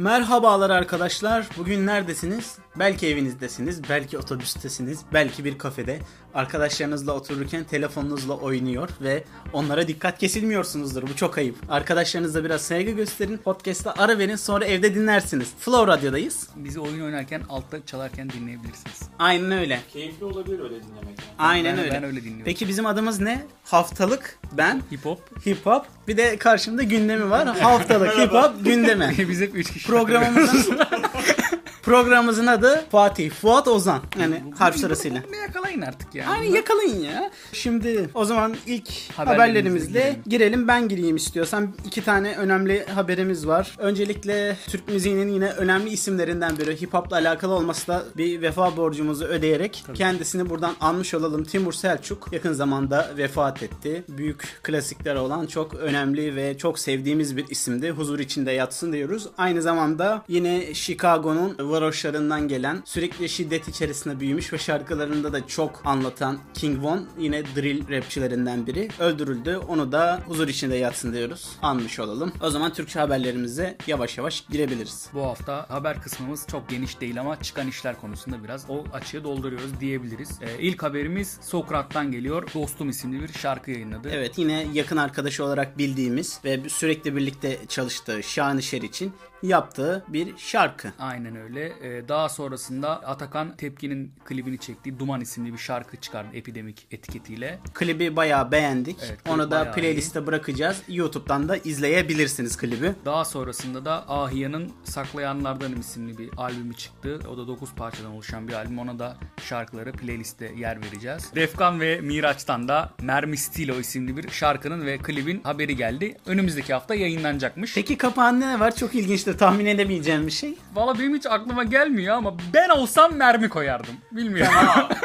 Merhabalar 0.00 0.70
arkadaşlar. 0.70 1.46
Bugün 1.58 1.86
neredesiniz? 1.86 2.58
Belki 2.76 3.06
evinizdesiniz, 3.06 3.88
belki 3.88 4.18
otobüstesiniz, 4.18 5.00
belki 5.12 5.44
bir 5.44 5.58
kafede. 5.58 5.98
Arkadaşlarınızla 6.34 7.12
otururken 7.12 7.64
telefonunuzla 7.64 8.34
oynuyor 8.34 8.88
ve 9.00 9.24
onlara 9.52 9.88
dikkat 9.88 10.18
kesilmiyorsunuzdur. 10.18 11.02
Bu 11.02 11.16
çok 11.16 11.38
ayıp. 11.38 11.56
Arkadaşlarınızla 11.68 12.44
biraz 12.44 12.60
saygı 12.62 12.90
gösterin. 12.90 13.36
Podcast'a 13.38 13.94
ara 13.98 14.18
verin 14.18 14.36
sonra 14.36 14.64
evde 14.64 14.94
dinlersiniz. 14.94 15.48
Flow 15.58 15.92
Radyo'dayız. 15.92 16.48
Bizi 16.56 16.80
oyun 16.80 17.04
oynarken 17.04 17.42
altta 17.48 17.86
çalarken 17.86 18.30
dinleyebilirsiniz. 18.30 19.00
Aynen 19.18 19.52
öyle. 19.52 19.80
Keyifli 19.92 20.24
olabilir 20.24 20.58
öyle 20.58 20.74
dinlemek. 20.74 21.18
yani. 21.18 21.38
Aynen 21.38 21.76
Ben- 21.76 21.84
öyle. 21.84 21.94
ben 21.94 22.02
öyle 22.04 22.20
dinliyorum. 22.20 22.44
Peki 22.44 22.68
bizim 22.68 22.86
adımız 22.86 23.20
ne? 23.20 23.42
Haftalık 23.64 24.38
ben 24.52 24.82
Hip 24.92 25.04
hop. 25.04 25.46
hip 25.46 25.66
hop. 25.66 25.86
Bir 26.08 26.16
de 26.16 26.36
karşımda 26.36 26.82
gündemi 26.82 27.30
var. 27.30 27.46
Haftalık 27.60 28.18
hip 28.18 28.32
hop 28.32 28.64
gündemi. 28.64 29.14
Biz 29.28 29.40
hep 29.40 29.54
3 29.56 29.72
kişi. 29.72 29.86
Programımızın 29.86 30.78
programımızın 31.82 32.46
adı 32.46 32.84
Fatih, 32.90 33.30
Fuat, 33.30 33.68
Ozan. 33.68 34.00
Yani 34.20 34.42
harf 34.58 34.76
sırasıyla. 34.76 35.22
Ne 35.30 35.36
yakalayın 35.36 35.80
artık 35.80 36.14
yani. 36.14 36.26
Hani 36.26 36.52
yakalayın 36.56 37.00
ya. 37.04 37.30
Şimdi 37.52 38.10
o 38.14 38.24
zaman 38.24 38.56
ilk 38.66 38.88
Haberlerimizle 39.16 40.00
girelim. 40.00 40.22
girelim. 40.26 40.68
Ben 40.68 40.88
gireyim 40.88 41.16
istiyorsan. 41.16 41.74
İki 41.86 42.04
tane 42.04 42.36
önemli 42.36 42.86
haberimiz 42.86 43.46
var. 43.46 43.74
Öncelikle 43.78 44.56
Türk 44.68 44.88
müziğinin 44.88 45.28
yine 45.28 45.48
önemli 45.50 45.90
isimlerinden 45.90 46.58
biri. 46.58 46.80
Hip 46.82 46.94
hopla 46.94 47.16
alakalı 47.16 47.52
olması 47.54 47.88
da 47.88 48.02
bir 48.16 48.42
vefa 48.42 48.76
borcumuzu 48.76 49.24
ödeyerek 49.24 49.84
kendisini 49.94 50.50
buradan 50.50 50.74
anmış 50.80 51.14
olalım. 51.14 51.44
Timur 51.44 51.72
Selçuk 51.72 52.28
yakın 52.32 52.52
zamanda 52.52 53.10
vefat 53.16 53.62
etti. 53.62 54.04
Büyük 54.08 54.58
klasikler 54.62 55.14
olan 55.14 55.46
çok 55.46 55.74
önemli 55.74 56.36
ve 56.36 56.58
çok 56.58 56.78
sevdiğimiz 56.78 57.36
bir 57.36 57.48
isimdi. 57.48 57.90
Huzur 57.90 58.18
içinde 58.18 58.52
yatsın 58.52 58.92
diyoruz. 58.92 59.26
Aynı 59.38 59.62
zamanda 59.62 60.22
yine 60.28 60.74
Chicago'nun 60.74 61.69
varoşlarından 61.70 62.48
gelen 62.48 62.82
sürekli 62.84 63.28
şiddet 63.28 63.68
içerisinde 63.68 64.20
büyümüş 64.20 64.52
ve 64.52 64.58
şarkılarında 64.58 65.32
da 65.32 65.46
çok 65.46 65.82
anlatan 65.84 66.38
King 66.54 66.84
Von 66.84 67.08
yine 67.18 67.44
drill 67.56 67.88
rapçilerinden 67.88 68.66
biri 68.66 68.88
öldürüldü. 68.98 69.56
Onu 69.68 69.92
da 69.92 70.22
huzur 70.26 70.48
içinde 70.48 70.76
yatsın 70.76 71.12
diyoruz. 71.12 71.48
Anmış 71.62 71.98
olalım. 71.98 72.32
O 72.42 72.50
zaman 72.50 72.72
Türkçe 72.72 73.00
haberlerimize 73.00 73.76
yavaş 73.86 74.18
yavaş 74.18 74.44
girebiliriz. 74.50 75.08
Bu 75.14 75.22
hafta 75.22 75.70
haber 75.70 76.02
kısmımız 76.02 76.46
çok 76.50 76.68
geniş 76.68 77.00
değil 77.00 77.20
ama 77.20 77.42
çıkan 77.42 77.68
işler 77.68 78.00
konusunda 78.00 78.44
biraz 78.44 78.70
o 78.70 78.84
açığı 78.92 79.24
dolduruyoruz 79.24 79.80
diyebiliriz. 79.80 80.30
Ee, 80.40 80.62
ilk 80.62 80.82
haberimiz 80.82 81.38
Sokrat'tan 81.42 82.12
geliyor. 82.12 82.48
Dostum 82.54 82.88
isimli 82.88 83.22
bir 83.22 83.32
şarkı 83.32 83.70
yayınladı. 83.70 84.10
Evet 84.12 84.38
yine 84.38 84.66
yakın 84.74 84.96
arkadaşı 84.96 85.44
olarak 85.44 85.78
bildiğimiz 85.78 86.40
ve 86.44 86.68
sürekli 86.68 87.16
birlikte 87.16 87.58
çalıştığı 87.68 88.22
Şanışer 88.22 88.82
için 88.82 89.12
yaptığı 89.42 90.04
bir 90.08 90.36
şarkı. 90.36 90.92
Aynen 90.98 91.36
öyle. 91.36 91.72
Ee, 91.82 92.08
daha 92.08 92.28
sonrasında 92.28 92.90
Atakan 92.90 93.56
Tepki'nin 93.56 94.12
klibini 94.24 94.58
çektiği 94.58 94.98
Duman 94.98 95.20
isimli 95.20 95.52
bir 95.52 95.58
şarkı 95.58 95.96
çıkardı 95.96 96.28
Epidemik 96.34 96.86
etiketiyle. 96.90 97.58
Klibi 97.74 98.16
bayağı 98.16 98.52
beğendik. 98.52 98.96
Evet, 99.06 99.18
Onu 99.28 99.50
da 99.50 99.70
playliste 99.72 100.26
bırakacağız. 100.26 100.82
YouTube'dan 100.88 101.48
da 101.48 101.56
izleyebilirsiniz 101.56 102.56
klibi. 102.56 102.92
Daha 103.04 103.24
sonrasında 103.24 103.84
da 103.84 104.04
Ahiya'nın 104.10 104.72
Saklayanlardanım 104.84 105.80
isimli 105.80 106.18
bir 106.18 106.30
albümü 106.36 106.74
çıktı. 106.74 107.18
O 107.32 107.36
da 107.38 107.46
9 107.46 107.74
parçadan 107.74 108.10
oluşan 108.10 108.48
bir 108.48 108.52
albüm. 108.52 108.78
Ona 108.78 108.98
da 108.98 109.16
şarkıları 109.44 109.92
playliste 109.92 110.52
yer 110.56 110.82
vereceğiz. 110.84 111.30
Defkan 111.34 111.80
ve 111.80 112.00
Miraç'tan 112.00 112.68
da 112.68 112.92
Mermi 113.02 113.36
Stilo 113.36 113.80
isimli 113.80 114.16
bir 114.16 114.30
şarkının 114.30 114.86
ve 114.86 114.98
klibin 114.98 115.40
haberi 115.42 115.76
geldi. 115.76 116.16
Önümüzdeki 116.26 116.72
hafta 116.72 116.94
yayınlanacakmış. 116.94 117.74
Peki 117.74 117.98
kapağında 117.98 118.46
ne 118.48 118.60
var? 118.60 118.76
Çok 118.76 118.94
ilginçtir. 119.30 119.38
Tahmin 119.38 119.66
edemeyeceğim 119.66 120.26
bir 120.26 120.32
şey. 120.32 120.54
Valla 120.74 120.98
benim 120.98 121.14
hiç 121.16 121.26
aklıma 121.26 121.64
gelmiyor 121.64 122.16
ama 122.16 122.34
ben 122.54 122.68
olsam 122.68 123.14
mermi 123.14 123.48
koyardım. 123.48 123.94
Bilmiyorum. 124.12 124.52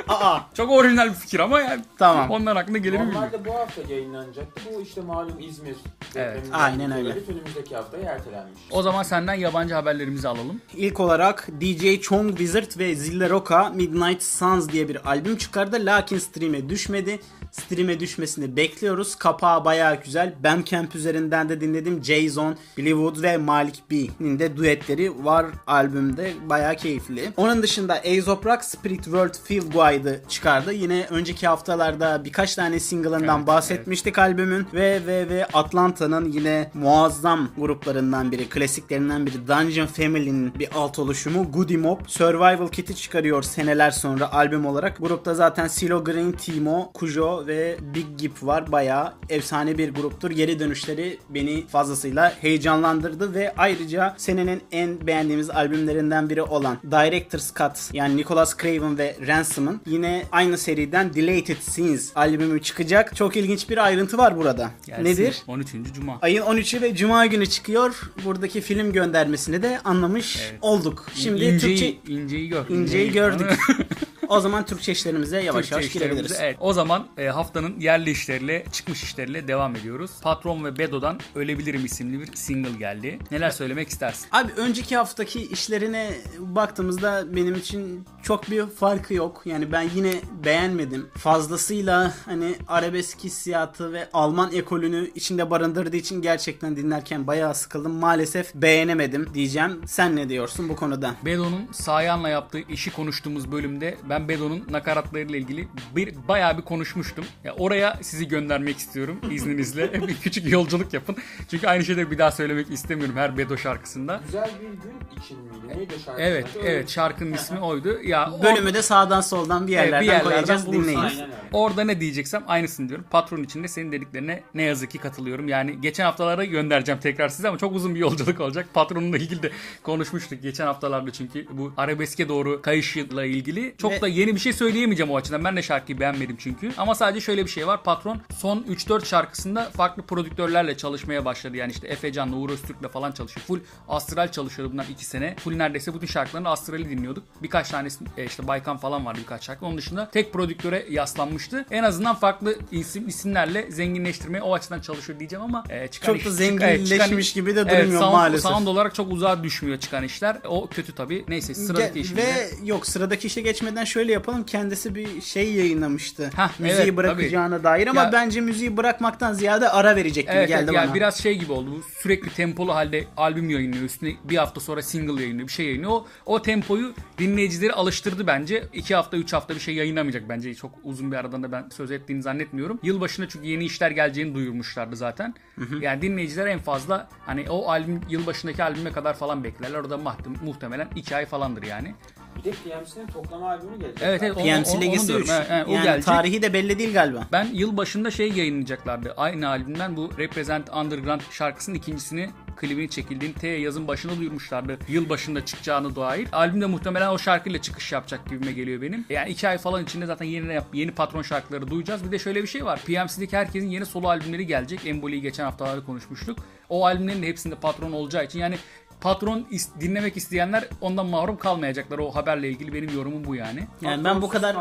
Aa, 0.08 0.40
Çok 0.54 0.72
orijinal 0.72 1.09
bir 1.09 1.14
fikir 1.14 1.40
ama 1.40 1.59
yani. 1.59 1.81
Tamam. 1.98 2.31
Onların 2.31 2.62
aklına 2.62 2.78
gelir 2.78 2.91
mi 2.91 3.00
bilmiyorum. 3.00 3.14
Normalde 3.14 3.46
bu 3.46 3.53
hafta 3.53 3.81
yayınlanacaktı. 3.94 4.62
Bu 4.74 4.81
işte 4.81 5.02
malum 5.02 5.40
İzmir. 5.40 5.75
Evet, 6.16 6.35
depreminden 6.35 6.59
aynen 6.59 6.91
öyle. 6.91 7.09
dolayı 7.09 7.24
Önümüzdeki 7.28 7.75
haftaya 7.75 8.12
ertelenmiş. 8.12 8.59
O 8.72 8.81
zaman 8.81 9.03
senden 9.03 9.34
yabancı 9.34 9.74
haberlerimizi 9.74 10.28
alalım. 10.28 10.62
İlk 10.75 11.00
olarak 11.00 11.47
DJ 11.62 12.02
Chong 12.02 12.30
Wizard 12.30 12.80
ve 12.80 12.96
Zilla 12.96 13.30
Roca 13.30 13.69
Midnight 13.69 14.24
Suns 14.24 14.69
diye 14.69 14.90
bir 14.90 15.09
albüm 15.09 15.38
çıkardı. 15.38 15.78
Lakin 15.80 16.18
stream'e 16.18 16.69
düşmedi. 16.69 17.19
Stream'e 17.52 18.00
düşmesini 18.00 18.56
bekliyoruz. 18.56 19.16
Kapağı 19.16 19.66
bayağı 19.66 20.02
güzel. 20.03 20.34
Bandcamp 20.44 20.96
üzerinden 20.96 21.50
de 21.50 21.62
dinledim. 21.62 22.03
Jason, 22.03 22.58
Bollywood 22.78 23.24
ve 23.24 23.38
Malik 23.38 23.84
B'nin 23.91 24.15
de 24.20 24.58
duetleri 24.58 25.26
var 25.26 25.46
albümde. 25.68 26.34
Bayağı 26.50 26.76
keyifli. 26.76 27.31
Onun 27.38 27.64
dışında 27.64 27.94
Aesop 27.94 28.46
Rock 28.46 28.64
Spirit 28.64 29.03
World 29.03 29.34
Field 29.44 29.74
Guide'ı 29.74 30.22
çıkardı. 30.30 30.74
Yine 30.74 31.08
önceki 31.09 31.48
haftalarda 31.48 32.26
birkaç 32.26 32.56
tane 32.56 32.80
single'ından 32.80 33.38
Evet, 33.38 33.48
bahsetmiştik 33.48 34.20
albümün. 34.20 34.68
Ve 34.74 35.02
ve 35.08 35.30
ve 35.30 35.46
Atlanta'nın 35.53 36.31
yine 36.31 36.72
muazzam 36.74 37.50
gruplarından 37.58 38.31
biri, 38.31 38.50
klasiklerinden 38.50 39.26
biri 39.26 39.48
Dungeon 39.48 39.88
Family'nin 39.88 40.59
bir 40.59 40.70
alt 40.76 41.00
oluşumu 41.00 41.52
Goody 41.52 41.78
Mob 41.78 42.00
Survival 42.08 42.68
Kit'i 42.68 42.96
çıkarıyor 42.96 43.44
seneler 43.44 43.92
sonra 43.92 44.34
albüm 44.34 44.66
olarak. 44.66 44.97
Grupta 44.97 45.34
zaten 45.34 45.68
Silo 45.68 46.03
Green, 46.03 46.32
Timo, 46.32 46.92
Kujo 46.94 47.47
ve 47.47 47.78
Big 47.96 48.06
Gip 48.18 48.44
var. 48.44 48.72
Bayağı 48.72 49.14
efsane 49.30 49.78
bir 49.78 49.94
gruptur. 49.94 50.32
Geri 50.32 50.59
dönüşleri 50.59 51.20
beni 51.30 51.68
fazlasıyla 51.68 52.34
heyecanlandırdı 52.42 53.34
ve 53.34 53.53
ayrıca 53.58 54.04
senenin 54.17 54.61
en 54.71 55.07
beğendiğimiz 55.07 55.49
albümlerinden 55.49 56.29
biri 56.29 56.41
olan 56.41 56.77
Director's 56.91 57.53
Cut 57.53 57.93
yani 57.93 58.17
Nicholas 58.17 58.57
Craven 58.57 58.97
ve 58.97 59.16
Ransom'ın 59.27 59.81
yine 59.85 60.23
aynı 60.31 60.57
seriden 60.57 61.13
Deleted 61.13 61.57
Scenes 61.57 62.11
albümü 62.16 62.61
çıkacak. 62.61 63.16
Çok 63.16 63.35
ilginç 63.38 63.69
bir 63.69 63.77
ayrıntı 63.77 64.17
var 64.17 64.38
burada. 64.38 64.71
Gelsin. 64.85 65.05
Nedir? 65.05 65.43
13. 65.47 65.67
Cuma. 65.95 66.19
Ayın 66.21 66.41
13'ü 66.41 66.81
ve 66.81 66.95
Cuma 66.95 67.25
günü 67.25 67.45
çıkıyor. 67.45 68.11
Buradaki 68.25 68.61
film 68.61 68.93
göndermesini 68.93 69.63
de 69.63 69.79
anlamış 69.83 70.37
Evet. 70.41 70.59
olduk. 70.61 71.05
Şimdi 71.16 71.43
İnceyi, 71.43 71.59
Türkçe 71.77 72.13
inceyi 72.13 72.49
gör. 72.49 72.69
inceyi 72.69 73.11
gördük. 73.11 73.47
o 74.27 74.39
zaman 74.39 74.66
Türkçe 74.66 74.91
işlerimize 74.91 75.41
yavaş 75.43 75.61
Türkçe 75.61 75.75
yavaş 75.75 75.93
girebiliriz. 75.93 76.37
Evet. 76.41 76.57
O 76.59 76.73
zaman 76.73 77.07
e, 77.17 77.27
haftanın 77.27 77.79
yerli 77.79 78.11
işleriyle, 78.11 78.66
çıkmış 78.72 79.03
işleriyle 79.03 79.47
devam 79.47 79.75
ediyoruz. 79.75 80.11
Patron 80.22 80.66
ve 80.66 80.77
Bedo'dan 80.77 81.19
Ölebilirim 81.35 81.85
isimli 81.85 82.19
bir 82.22 82.35
single 82.35 82.77
geldi. 82.79 83.19
Neler 83.31 83.49
söylemek 83.49 83.89
istersin? 83.95 84.28
Abi 84.31 84.51
önceki 84.57 84.97
haftaki 84.97 85.41
işlerine 85.41 86.13
baktığımızda 86.39 87.35
benim 87.35 87.56
için 87.56 88.06
çok 88.23 88.51
bir 88.51 88.67
farkı 88.67 89.13
yok. 89.13 89.41
Yani 89.45 89.72
ben 89.72 89.89
yine 89.95 90.13
beğenmedim. 90.45 91.09
Fazlasıyla 91.17 92.13
hani 92.25 92.55
arabesk 92.67 93.23
hissiyatı 93.23 93.94
ve 93.94 94.09
Alman 94.13 94.53
ekolünü 94.53 95.11
içinde 95.16 95.50
barındırdığı 95.50 95.97
için 95.97 96.22
gerçekten 96.22 96.75
dinlerken 96.75 97.28
bayağı 97.28 97.55
sıkıldım. 97.55 97.91
Maalesef 97.91 98.55
beğenemedim 98.55 99.34
diyeceğim. 99.34 99.81
Sen 99.85 100.16
ne 100.16 100.29
diyorsun 100.29 100.69
bu 100.69 100.75
konuda? 100.75 101.16
Bedo'nun 101.25 101.67
Sayan'la 101.72 102.29
yaptığı 102.29 102.59
işi 102.59 102.94
konuştuğumuz 102.94 103.51
bölümde 103.51 103.97
ben 104.09 104.29
Bedo'nun 104.29 104.67
nakaratlarıyla 104.69 105.38
ilgili 105.38 105.67
bir 105.95 106.28
bayağı 106.28 106.57
bir 106.57 106.63
konuşmuştum. 106.63 107.25
Ya 107.44 107.53
oraya 107.53 108.00
sizi 108.01 108.28
göndermek 108.28 108.78
istiyorum 108.78 109.19
izninizle. 109.31 109.94
bir 110.07 110.16
küçük 110.16 110.51
yolculuk 110.51 110.94
yapın. 110.94 111.16
Çünkü 111.50 111.67
aynı 111.67 111.85
şeyleri 111.85 112.11
bir 112.11 112.17
daha 112.17 112.31
söylemek 112.31 112.72
istemiyorum 112.72 113.16
her 113.17 113.38
Bedo 113.38 113.57
şarkısında. 113.85 114.22
Güzel 114.25 114.50
bir 114.62 114.68
gün 114.68 115.22
için 115.22 115.40
miydi? 115.40 115.78
Neydi 115.79 115.94
şarkı? 116.06 116.22
Evet, 116.22 116.47
Öyle 116.57 116.69
evet 116.69 116.90
şarkının 116.90 117.34
ismi 117.34 117.59
oydu. 117.59 118.00
Ya 118.03 118.31
Bölümü 118.44 118.73
de 118.73 118.81
sağdan 118.81 119.22
soldan 119.22 119.68
bir 119.68 119.72
yerlerden, 119.72 120.01
bir 120.01 120.06
yerlerden 120.06 120.29
koyacağız 120.31 120.66
bulursun. 120.68 120.84
dinleyin. 120.84 121.00
Aynen 121.00 121.22
öyle. 121.23 121.34
Orada 121.53 121.84
ne 121.84 122.00
diyeceksem 122.01 122.44
aynısını 122.47 122.90
diyorum. 122.90 123.06
Patron 123.12 123.44
için 123.44 123.63
de 123.63 123.68
senin 123.68 123.91
dediklerine 123.91 124.44
ne 124.53 124.63
yazık 124.63 124.91
ki 124.91 124.97
katılıyorum. 124.97 125.47
Yani 125.47 125.81
geçen 125.81 126.06
haftalara 126.06 126.46
göndereceğim 126.46 127.00
tekrar 127.01 127.29
size 127.29 127.47
ama 127.50 127.57
çok 127.57 127.75
uzun 127.75 127.96
bir 127.96 128.00
yolculuk 128.00 128.40
olacak. 128.40 128.68
Patronunla 128.73 129.18
ilgili 129.18 129.44
de 129.44 129.51
konuşmuştuk 129.84 130.41
geçen 130.41 130.66
haftalarda 130.66 131.11
çünkü 131.11 131.46
bu 131.52 131.73
arabeske 131.78 132.29
doğru 132.29 132.61
kayışla 132.61 133.26
ilgili. 133.26 133.76
Çok 133.78 133.91
Ve- 133.91 134.02
da 134.02 134.08
yeni 134.08 134.35
bir 134.35 134.40
şey 134.40 134.53
söyleyemeyeceğim 134.53 135.11
o 135.11 135.16
açıdan. 135.17 135.43
Ben 135.43 135.55
de 135.58 135.61
şarkıyı 135.61 135.99
beğenmedim 135.99 136.35
çünkü. 136.40 136.72
Ama 136.78 136.96
sadece 136.96 137.22
şöyle 137.22 137.46
bir 137.46 137.49
şey 137.49 137.67
var. 137.67 137.84
Patron 137.84 138.22
son 138.37 138.59
3-4 138.70 139.05
şarkısında 139.05 139.70
farklı 139.78 140.03
prodüktörlerle 140.03 140.78
çalışmaya 140.78 141.26
başladı. 141.26 141.58
Yani 141.58 141.72
işte 141.72 141.87
Efe 141.87 142.11
Can'la, 142.11 142.35
Uğur 142.35 142.49
Öztürk'le 142.49 142.91
falan 142.93 143.11
çalışıyor. 143.11 143.46
Full 143.47 143.59
Astral 143.90 144.32
çalışıyordu 144.32 144.72
bundan 144.72 144.85
2 144.91 145.06
sene. 145.06 145.35
Full 145.40 145.56
neredeyse 145.56 145.94
bütün 145.94 146.08
şarkılarını 146.08 146.50
Astral'i 146.50 146.90
dinliyorduk. 146.90 147.23
Birkaç 147.44 147.70
tanesini 147.70 148.08
e, 148.17 148.26
işte 148.26 148.47
Baykan 148.47 148.78
falan 148.78 149.06
vardı 149.06 149.20
birkaç 149.22 149.46
şarkı. 149.46 149.66
Onun 149.66 149.78
dışında 149.78 150.09
tek 150.09 150.34
prodüktöre 150.34 150.85
yaslanmıştı. 150.90 151.66
En 151.72 151.84
azından 151.84 152.16
farklı 152.16 152.56
isim 152.72 153.08
isimlerle 153.08 153.72
zenginleştirmeye 153.72 154.41
o 154.44 154.53
açıdan 154.53 154.79
çalışıyor 154.79 155.20
diyeceğim 155.20 155.46
ama 155.46 155.64
e, 155.70 155.88
çıkan 155.88 156.06
Çok 156.06 156.16
da 156.16 156.20
iş- 156.20 156.26
çıkan- 156.26 156.32
zenginleşmiş 156.78 157.34
gibi 157.34 157.56
de 157.56 157.62
evet, 157.67 157.84
durmuyor 157.84 158.02
sound, 158.02 158.14
maalesef. 158.14 158.52
Sound 158.52 158.67
olarak 158.67 158.96
çok 158.96 159.12
uzağa 159.12 159.44
düşmüyor 159.44 159.79
çıkan 159.79 160.03
işler. 160.03 160.38
O 160.47 160.68
kötü 160.68 160.96
tabii. 160.96 161.26
Neyse 161.28 161.53
sıradaki 161.53 162.00
işimize. 162.00 162.28
Ve 162.28 162.50
yok 162.64 162.88
sıradaki 162.88 163.28
işe 163.28 163.41
geçmeden 163.41 163.84
şöyle 163.84 164.11
yapalım. 164.11 164.44
Kendisi 164.46 164.96
bir 164.96 165.22
şey 165.22 165.53
yayınlamıştı. 165.53 166.29
Hah, 166.35 166.59
müziği 166.59 166.82
evet, 166.84 166.97
bırakacağına 166.97 167.64
dair 167.64 167.88
ama 167.88 168.02
Ya- 168.02 168.11
bence 168.14 168.41
müziği 168.41 168.78
bırakmaktan 168.78 169.34
ziyade 169.34 169.70
ara 169.70 169.96
verecek 169.96 170.28
gibi 170.28 170.38
Evet, 170.38 170.47
geldi 170.50 170.61
evet 170.64 170.73
bana. 170.73 170.82
yani 170.85 170.94
biraz 170.94 171.23
şey 171.23 171.38
gibi 171.40 171.52
oldu. 171.52 171.72
Bu 171.72 171.82
sürekli 172.02 172.29
tempolu 172.29 172.76
halde 172.76 173.03
albüm 173.18 173.50
yayınlıyor. 173.55 173.84
Üstüne 173.84 174.16
bir 174.23 174.37
hafta 174.37 174.61
sonra 174.61 174.81
single 174.81 175.22
yayınlıyor. 175.22 175.47
Bir 175.47 175.53
şey 175.53 175.66
yayınlıyor. 175.66 175.91
O, 175.91 176.05
o 176.25 176.41
tempoyu 176.41 176.93
dinleyicileri 177.17 177.73
alıştırdı 177.73 178.28
bence. 178.28 178.63
İki 178.73 178.96
hafta, 178.96 179.17
üç 179.17 179.34
hafta 179.34 179.55
bir 179.55 179.59
şey 179.59 179.75
yayınlamayacak 179.75 180.29
bence. 180.29 180.55
Çok 180.55 180.72
uzun 180.84 181.11
bir 181.11 181.17
aradan 181.17 181.43
da 181.43 181.52
ben 181.52 181.69
söz 181.69 181.91
ettiğini 181.91 182.22
zannetmiyorum. 182.22 182.79
Yılbaşında 182.84 183.29
çünkü 183.29 183.47
yeni 183.47 183.66
işler 183.66 183.91
geleceğini 183.91 184.35
duyurmuşlardı 184.35 184.96
zaten. 184.96 185.34
Yani 185.81 186.02
dinleyiciler 186.02 186.47
en 186.47 186.59
fazla 186.59 187.09
hani 187.25 187.49
o 187.49 187.69
albüm 187.69 188.02
yılbaşındaki 188.09 188.63
albüme 188.63 188.91
kadar 188.91 189.13
falan 189.13 189.43
beklerler. 189.43 189.79
Orada 189.79 189.97
muhtemelen 190.43 190.87
iki 190.96 191.16
ay 191.16 191.25
falandır 191.25 191.63
yani. 191.63 191.96
Bir 192.37 192.43
de 192.43 192.51
PMC'nin 192.51 193.08
toplama 193.08 193.49
albümü 193.49 193.79
gelecek. 193.79 194.01
Evet, 194.01 194.23
evet. 194.23 194.35
PMC 194.35 194.72
onu 194.72 194.81
Legacy 194.81 195.08
diyorum. 195.08 195.23
3. 195.25 195.29
Evet, 195.29 195.47
evet, 195.49 195.67
o 195.67 195.72
yani 195.72 195.84
gelecek. 195.84 196.05
tarihi 196.05 196.41
de 196.41 196.53
belli 196.53 196.79
değil 196.79 196.93
galiba. 196.93 197.28
Ben 197.31 197.47
yılbaşında 197.53 198.11
şey 198.11 198.31
yayınlayacaklardı. 198.31 199.13
Aynı 199.17 199.47
albümden 199.47 199.97
bu 199.97 200.09
Represent 200.17 200.69
Underground 200.69 201.22
şarkısının 201.31 201.75
ikincisini 201.75 202.29
klibini 202.55 202.90
çekildiğini 202.90 203.35
T 203.35 203.47
yazın 203.47 203.87
başında 203.87 204.17
duyurmuşlardı. 204.17 204.78
Yılbaşında 204.87 205.46
çıkacağını 205.46 205.96
dair. 205.96 206.28
Albümde 206.31 206.66
muhtemelen 206.66 207.09
o 207.09 207.17
şarkıyla 207.17 207.61
çıkış 207.61 207.91
yapacak 207.91 208.29
gibime 208.29 208.52
geliyor 208.52 208.81
benim. 208.81 209.05
Yani 209.09 209.29
iki 209.29 209.47
ay 209.47 209.57
falan 209.57 209.84
içinde 209.84 210.05
zaten 210.05 210.25
yeni 210.25 210.59
yeni 210.73 210.91
patron 210.91 211.22
şarkıları 211.22 211.67
duyacağız. 211.67 212.05
Bir 212.05 212.11
de 212.11 212.19
şöyle 212.19 212.41
bir 212.43 212.47
şey 212.47 212.66
var. 212.66 212.81
PMC'deki 212.85 213.37
herkesin 213.37 213.69
yeni 213.69 213.85
solo 213.85 214.07
albümleri 214.07 214.47
gelecek. 214.47 214.85
Emboli'yi 214.85 215.22
geçen 215.22 215.43
haftalarda 215.43 215.85
konuşmuştuk. 215.85 216.40
O 216.69 216.85
albümlerin 216.85 217.22
de 217.22 217.28
hepsinde 217.28 217.55
patron 217.55 217.91
olacağı 217.91 218.25
için 218.25 218.40
yani 218.40 218.58
patron 219.05 219.46
is- 219.52 219.69
dinlemek 219.81 220.17
isteyenler 220.17 220.67
ondan 220.81 221.05
mahrum 221.05 221.37
kalmayacaklar. 221.37 221.97
O 221.97 222.11
haberle 222.16 222.49
ilgili 222.49 222.73
benim 222.73 222.96
yorumum 222.97 223.25
bu 223.25 223.35
yani. 223.35 223.67
Yani 223.81 224.03
ben 224.03 224.22
bu 224.22 224.29
kadar 224.29 224.55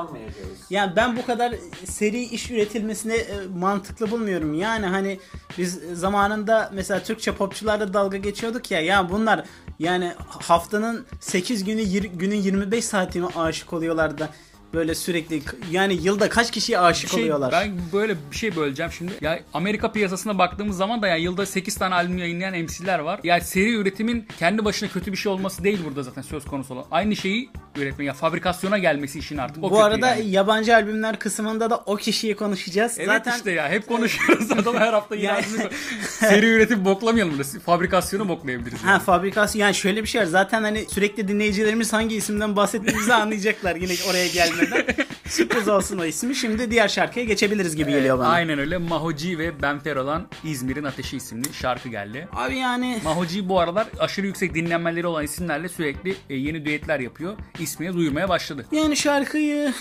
yani 0.70 0.92
ben 0.96 1.16
bu 1.16 1.26
kadar 1.26 1.54
seri 1.84 2.22
iş 2.22 2.50
üretilmesini 2.50 3.12
e, 3.14 3.34
mantıklı 3.58 4.10
bulmuyorum. 4.10 4.54
Yani 4.54 4.86
hani 4.86 5.18
biz 5.58 5.80
zamanında 5.94 6.70
mesela 6.74 7.02
Türkçe 7.02 7.32
popçularla 7.32 7.94
dalga 7.94 8.16
geçiyorduk 8.16 8.70
ya 8.70 8.80
ya 8.80 9.10
bunlar 9.10 9.44
yani 9.78 10.12
haftanın 10.28 11.06
8 11.20 11.64
günü 11.64 11.80
yir- 11.80 12.04
günün 12.18 12.36
25 12.36 12.84
saatine 12.84 13.26
aşık 13.36 13.72
oluyorlar 13.72 14.18
da 14.18 14.28
böyle 14.74 14.94
sürekli 14.94 15.42
yani 15.70 15.94
yılda 15.94 16.28
kaç 16.28 16.50
kişiye 16.50 16.78
aşık 16.78 17.10
şey, 17.10 17.22
oluyorlar. 17.22 17.52
Ben 17.52 17.72
böyle 17.92 18.16
bir 18.30 18.36
şey 18.36 18.56
böleceğim 18.56 18.92
şimdi. 18.92 19.12
Ya 19.20 19.40
Amerika 19.54 19.92
piyasasına 19.92 20.38
baktığımız 20.38 20.76
zaman 20.76 21.02
da 21.02 21.08
yani 21.08 21.22
yılda 21.22 21.46
8 21.46 21.74
tane 21.74 21.94
albüm 21.94 22.18
yayınlayan 22.18 22.58
MC'ler 22.58 22.98
var. 22.98 23.20
Yani 23.24 23.42
seri 23.42 23.74
üretimin 23.74 24.26
kendi 24.38 24.64
başına 24.64 24.88
kötü 24.88 25.12
bir 25.12 25.16
şey 25.16 25.32
olması 25.32 25.64
değil 25.64 25.78
burada 25.84 26.02
zaten 26.02 26.22
söz 26.22 26.44
konusu 26.44 26.74
olan. 26.74 26.84
Aynı 26.90 27.16
şeyi 27.16 27.50
üretme 27.76 28.04
ya 28.04 28.12
fabrikasyona 28.12 28.78
gelmesi 28.78 29.18
işin 29.18 29.36
artık. 29.36 29.64
O 29.64 29.70
Bu 29.70 29.82
arada 29.82 30.08
yani. 30.08 30.30
yabancı 30.30 30.74
albümler 30.74 31.18
kısmında 31.18 31.70
da 31.70 31.76
o 31.86 31.96
kişiyi 31.96 32.36
konuşacağız. 32.36 32.94
Evet 32.98 33.08
Zaten 33.08 33.36
işte 33.36 33.50
ya 33.50 33.68
hep 33.68 33.86
konuşuyoruz 33.88 34.52
adam 34.58 34.76
her 34.76 34.92
hafta 34.92 35.14
yine 35.14 35.26
Yani- 35.26 35.44
Seri 36.08 36.46
üretim 36.46 36.84
boklamayalım 36.84 37.32
burada. 37.38 37.48
Fabrikasyonu 37.66 38.28
boklayabiliriz. 38.28 38.84
Ha 38.84 38.90
Yani. 38.90 39.02
fabrikasyon 39.02 39.60
yani 39.62 39.74
şöyle 39.74 40.02
bir 40.02 40.08
şey 40.08 40.20
var. 40.20 40.26
Zaten 40.26 40.62
hani 40.62 40.86
sürekli 40.90 41.28
dinleyicilerimiz 41.28 41.92
hangi 41.92 42.16
isimden 42.16 42.56
bahsettiğimizi 42.56 43.14
anlayacaklar 43.14 43.76
yine 43.76 43.92
oraya 44.10 44.26
gelmeden. 44.26 44.84
Sürpriz 45.28 45.68
olsun 45.68 45.98
o 45.98 46.04
ismi. 46.04 46.34
Şimdi 46.34 46.70
diğer 46.70 46.88
şarkıya 46.88 47.24
geçebiliriz 47.24 47.76
gibi 47.76 47.90
geliyor 47.90 48.18
bana. 48.18 48.28
Aynen 48.28 48.58
öyle. 48.58 48.78
Mahoji 48.78 49.38
ve 49.38 49.62
Benfero'dan 49.62 50.26
İzmir'in 50.44 50.84
Ateşi 50.84 51.16
isimli 51.16 51.54
şarkı 51.54 51.88
geldi. 51.88 52.28
Abi 52.32 52.56
yani 52.56 53.00
Mahoji 53.04 53.48
bu 53.48 53.60
aralar 53.60 53.86
aşırı 53.98 54.26
yüksek 54.26 54.54
dinlenmeleri 54.54 55.06
olan 55.06 55.24
isimlerle 55.24 55.68
sürekli 55.68 56.16
e, 56.30 56.34
yeni 56.34 56.64
düetler 56.64 57.00
yapıyor. 57.00 57.36
İsmini 57.58 57.94
duyurmaya 57.94 58.28
başladı. 58.28 58.66
yani 58.72 58.96
şarkıyı 58.96 59.72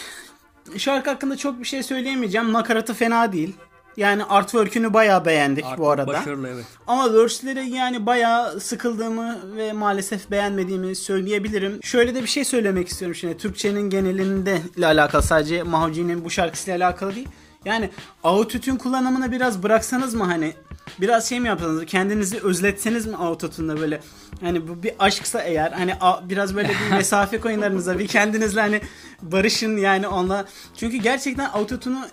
şarkı 0.78 1.10
hakkında 1.10 1.38
çok 1.38 1.60
bir 1.60 1.66
şey 1.66 1.84
söyleyemeyeceğim. 1.84 2.54
Nakaratı 2.54 2.94
fena 2.94 3.34
değil. 3.34 3.56
Yani 3.98 4.24
artwork'ünü 4.24 4.94
bayağı 4.94 5.26
beğendik 5.26 5.66
Artık 5.66 5.80
bu 5.80 5.90
arada. 5.90 6.08
Başarılı 6.08 6.48
evet. 6.48 6.66
Ama 6.88 7.14
verse'leri 7.14 7.70
yani 7.70 8.06
bayağı 8.06 8.60
sıkıldığımı 8.60 9.40
ve 9.58 9.74
maalesef 9.74 10.32
beğenmediğimi 10.32 10.96
söyleyebilirim. 10.96 11.80
Şöyle 11.84 12.16
de 12.16 12.22
bir 12.22 12.28
şey 12.28 12.46
söylemek 12.46 12.88
istiyorum 12.88 13.16
şimdi. 13.16 13.38
Türkçenin 13.38 13.90
genelinde 13.90 14.62
ile 14.78 14.86
alakalı 14.86 15.24
sadece 15.24 15.64
Mahoji'nin 15.64 16.26
bu 16.26 16.30
şarkısıyla 16.30 16.86
alakalı 16.88 17.16
değil. 17.16 17.28
Yani 17.66 17.90
autotune 18.24 18.78
kullanımını 18.78 19.32
biraz 19.32 19.64
bıraksanız 19.64 20.14
mı 20.14 20.24
hani 20.24 20.54
biraz 21.02 21.30
şey 21.30 21.40
mi 21.40 21.48
yapsanız 21.48 21.86
kendinizi 21.86 22.40
özletseniz 22.40 23.06
mi 23.08 23.16
autotune'da 23.16 23.80
böyle 23.82 24.00
hani 24.42 24.68
bu 24.68 24.84
bir 24.84 24.92
aşksa 25.00 25.42
eğer 25.42 25.72
hani 25.72 25.94
a- 26.02 26.30
biraz 26.30 26.56
böyle 26.56 26.70
bir 26.70 26.92
mesafe 26.96 27.40
koyun 27.40 27.62
aranıza 27.62 28.00
bir 28.00 28.08
kendinizle 28.08 28.62
hani 28.62 28.82
barışın 29.22 29.78
yani 29.78 30.08
onunla 30.08 30.46
çünkü 30.78 30.98
gerçekten 30.98 31.50
autotune'u 31.50 32.06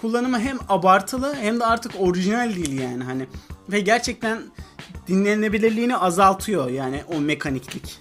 kullanımı 0.00 0.40
hem 0.40 0.58
abartılı 0.68 1.34
hem 1.34 1.60
de 1.60 1.64
artık 1.64 1.92
orijinal 1.98 2.54
değil 2.54 2.80
yani 2.80 3.04
hani 3.04 3.26
ve 3.68 3.80
gerçekten 3.80 4.42
dinlenebilirliğini 5.08 5.96
azaltıyor 5.96 6.70
yani 6.70 7.02
o 7.16 7.20
mekaniklik. 7.20 7.98